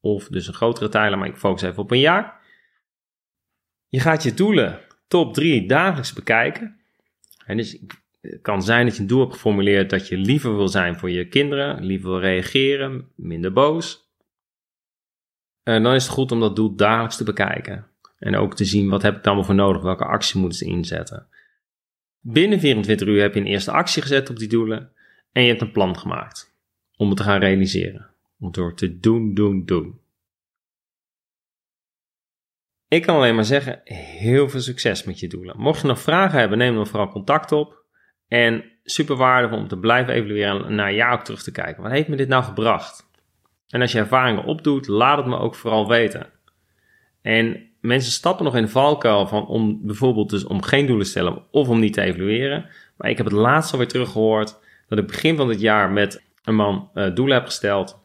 Of 0.00 0.28
dus 0.28 0.46
een 0.46 0.54
grotere 0.54 0.88
tijdlijn, 0.88 1.18
maar 1.18 1.28
ik 1.28 1.36
focus 1.36 1.62
even 1.62 1.82
op 1.82 1.90
een 1.90 2.00
jaar. 2.00 2.37
Je 3.88 4.00
gaat 4.00 4.22
je 4.22 4.34
doelen 4.34 4.80
top 5.08 5.34
3 5.34 5.66
dagelijks 5.66 6.12
bekijken. 6.12 6.80
En 7.46 7.56
dus 7.56 7.78
het 8.20 8.40
kan 8.42 8.62
zijn 8.62 8.86
dat 8.86 8.94
je 8.94 9.00
een 9.00 9.08
doel 9.08 9.20
hebt 9.20 9.32
geformuleerd 9.32 9.90
dat 9.90 10.08
je 10.08 10.16
liever 10.16 10.56
wil 10.56 10.68
zijn 10.68 10.96
voor 10.96 11.10
je 11.10 11.28
kinderen, 11.28 11.84
liever 11.84 12.08
wil 12.08 12.20
reageren, 12.20 13.08
minder 13.14 13.52
boos. 13.52 14.06
dan 15.62 15.94
is 15.94 16.04
het 16.04 16.12
goed 16.12 16.32
om 16.32 16.40
dat 16.40 16.56
doel 16.56 16.74
dagelijks 16.74 17.16
te 17.16 17.24
bekijken. 17.24 17.86
En 18.18 18.36
ook 18.36 18.56
te 18.56 18.64
zien 18.64 18.88
wat 18.88 19.02
heb 19.02 19.16
ik 19.16 19.22
dan 19.22 19.44
voor 19.44 19.54
nodig, 19.54 19.82
welke 19.82 20.04
actie 20.04 20.40
moeten 20.40 20.58
ze 20.58 20.64
inzetten. 20.64 21.26
Binnen 22.20 22.60
24 22.60 23.08
uur 23.08 23.20
heb 23.20 23.34
je 23.34 23.40
een 23.40 23.46
eerste 23.46 23.70
actie 23.70 24.02
gezet 24.02 24.30
op 24.30 24.38
die 24.38 24.48
doelen 24.48 24.92
en 25.32 25.42
je 25.42 25.48
hebt 25.48 25.60
een 25.60 25.72
plan 25.72 25.98
gemaakt 25.98 26.54
om 26.96 27.08
het 27.08 27.16
te 27.16 27.22
gaan 27.22 27.40
realiseren. 27.40 28.10
Om 28.38 28.52
door 28.52 28.74
te 28.74 28.98
doen, 28.98 29.34
doen, 29.34 29.64
doen. 29.64 30.00
Ik 32.88 33.02
kan 33.02 33.16
alleen 33.16 33.34
maar 33.34 33.44
zeggen, 33.44 33.80
heel 33.84 34.48
veel 34.48 34.60
succes 34.60 35.04
met 35.04 35.20
je 35.20 35.28
doelen. 35.28 35.54
Mocht 35.58 35.80
je 35.80 35.86
nog 35.86 36.00
vragen 36.00 36.38
hebben, 36.38 36.58
neem 36.58 36.74
dan 36.74 36.86
vooral 36.86 37.08
contact 37.08 37.52
op. 37.52 37.84
En 38.28 38.64
super 38.84 39.16
waardevol 39.16 39.58
om 39.58 39.68
te 39.68 39.78
blijven 39.78 40.14
evalueren 40.14 40.64
en 40.64 40.74
naar 40.74 40.94
jou 40.94 41.12
ook 41.12 41.24
terug 41.24 41.42
te 41.42 41.52
kijken. 41.52 41.82
Wat 41.82 41.92
heeft 41.92 42.08
me 42.08 42.16
dit 42.16 42.28
nou 42.28 42.44
gebracht? 42.44 43.10
En 43.68 43.80
als 43.80 43.92
je 43.92 43.98
ervaringen 43.98 44.44
opdoet, 44.44 44.86
laat 44.86 45.16
het 45.16 45.26
me 45.26 45.38
ook 45.38 45.54
vooral 45.54 45.88
weten. 45.88 46.26
En 47.22 47.68
mensen 47.80 48.12
stappen 48.12 48.44
nog 48.44 48.56
in 48.56 48.62
de 48.62 48.68
valkuil 48.68 49.26
van 49.26 49.46
om 49.46 49.86
bijvoorbeeld 49.86 50.30
dus 50.30 50.44
om 50.44 50.62
geen 50.62 50.86
doelen 50.86 51.04
te 51.04 51.10
stellen 51.10 51.42
of 51.50 51.68
om 51.68 51.78
niet 51.78 51.92
te 51.92 52.02
evalueren. 52.02 52.66
Maar 52.96 53.10
ik 53.10 53.16
heb 53.16 53.26
het 53.26 53.34
laatst 53.34 53.72
alweer 53.72 53.88
teruggehoord 53.88 54.58
dat 54.88 54.98
ik 54.98 55.06
begin 55.06 55.36
van 55.36 55.48
dit 55.48 55.60
jaar 55.60 55.90
met 55.90 56.22
een 56.44 56.54
man 56.54 56.90
uh, 56.94 57.14
doelen 57.14 57.36
heb 57.36 57.46
gesteld. 57.46 58.00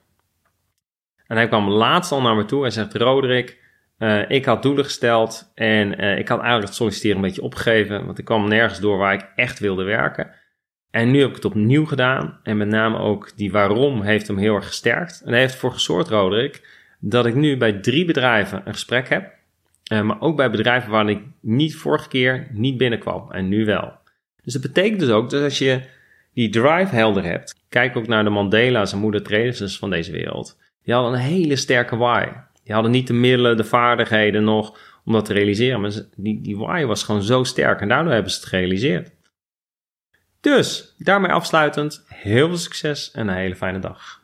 En 1.27 1.35
hij 1.35 1.47
kwam 1.47 1.69
laatst 1.69 2.11
al 2.11 2.21
naar 2.21 2.35
me 2.35 2.45
toe 2.45 2.65
en 2.65 2.71
zegt: 2.71 2.93
Roderick, 2.93 3.62
uh, 3.99 4.29
ik 4.29 4.45
had 4.45 4.63
doelen 4.63 4.83
gesteld 4.83 5.51
en 5.55 6.03
uh, 6.03 6.17
ik 6.17 6.27
had 6.27 6.37
eigenlijk 6.39 6.67
het 6.67 6.75
solliciteren 6.75 7.15
een 7.15 7.21
beetje 7.21 7.41
opgegeven, 7.41 8.05
want 8.05 8.17
ik 8.17 8.25
kwam 8.25 8.47
nergens 8.47 8.79
door 8.79 8.97
waar 8.97 9.13
ik 9.13 9.27
echt 9.35 9.59
wilde 9.59 9.83
werken. 9.83 10.31
En 10.91 11.11
nu 11.11 11.19
heb 11.19 11.29
ik 11.29 11.35
het 11.35 11.45
opnieuw 11.45 11.85
gedaan 11.85 12.39
en 12.43 12.57
met 12.57 12.67
name 12.67 12.97
ook 12.97 13.31
die 13.35 13.51
waarom 13.51 14.01
heeft 14.01 14.27
hem 14.27 14.37
heel 14.37 14.55
erg 14.55 14.67
gesterkt. 14.67 15.21
En 15.25 15.31
hij 15.31 15.39
heeft 15.39 15.53
ervoor 15.53 15.71
gezorgd, 15.71 16.09
Roderick, 16.09 16.67
dat 16.99 17.25
ik 17.25 17.35
nu 17.35 17.57
bij 17.57 17.73
drie 17.73 18.05
bedrijven 18.05 18.61
een 18.65 18.73
gesprek 18.73 19.09
heb. 19.09 19.31
Uh, 19.91 20.01
maar 20.01 20.21
ook 20.21 20.35
bij 20.35 20.49
bedrijven 20.51 20.91
waar 20.91 21.09
ik 21.09 21.21
niet 21.41 21.75
vorige 21.75 22.07
keer 22.07 22.47
niet 22.51 22.77
binnenkwam 22.77 23.31
en 23.31 23.47
nu 23.47 23.65
wel. 23.65 23.93
Dus 24.43 24.53
dat 24.53 24.61
betekent 24.61 24.99
dus 24.99 25.09
ook 25.09 25.29
dat 25.29 25.43
als 25.43 25.57
je 25.57 25.81
die 26.33 26.49
drive 26.49 26.95
helder 26.95 27.23
hebt, 27.23 27.63
kijk 27.69 27.97
ook 27.97 28.07
naar 28.07 28.23
de 28.23 28.29
Mandela's 28.29 28.91
en 28.93 28.99
moeder 28.99 29.23
Teresa's 29.23 29.77
van 29.77 29.89
deze 29.89 30.11
wereld. 30.11 30.57
Die 30.83 30.93
hadden 30.93 31.13
een 31.13 31.19
hele 31.19 31.55
sterke 31.55 31.97
why. 31.97 32.27
Die 32.63 32.73
hadden 32.73 32.91
niet 32.91 33.07
de 33.07 33.13
middelen, 33.13 33.57
de 33.57 33.63
vaardigheden 33.63 34.43
nog 34.43 34.79
om 35.05 35.13
dat 35.13 35.25
te 35.25 35.33
realiseren. 35.33 35.81
Maar 35.81 35.91
die, 36.15 36.41
die 36.41 36.57
why 36.57 36.85
was 36.85 37.03
gewoon 37.03 37.23
zo 37.23 37.43
sterk 37.43 37.81
en 37.81 37.87
daardoor 37.87 38.13
hebben 38.13 38.31
ze 38.31 38.39
het 38.39 38.47
gerealiseerd. 38.47 39.11
Dus, 40.39 40.95
daarmee 40.97 41.31
afsluitend, 41.31 42.03
heel 42.07 42.47
veel 42.47 42.57
succes 42.57 43.11
en 43.11 43.27
een 43.27 43.35
hele 43.35 43.55
fijne 43.55 43.79
dag. 43.79 44.22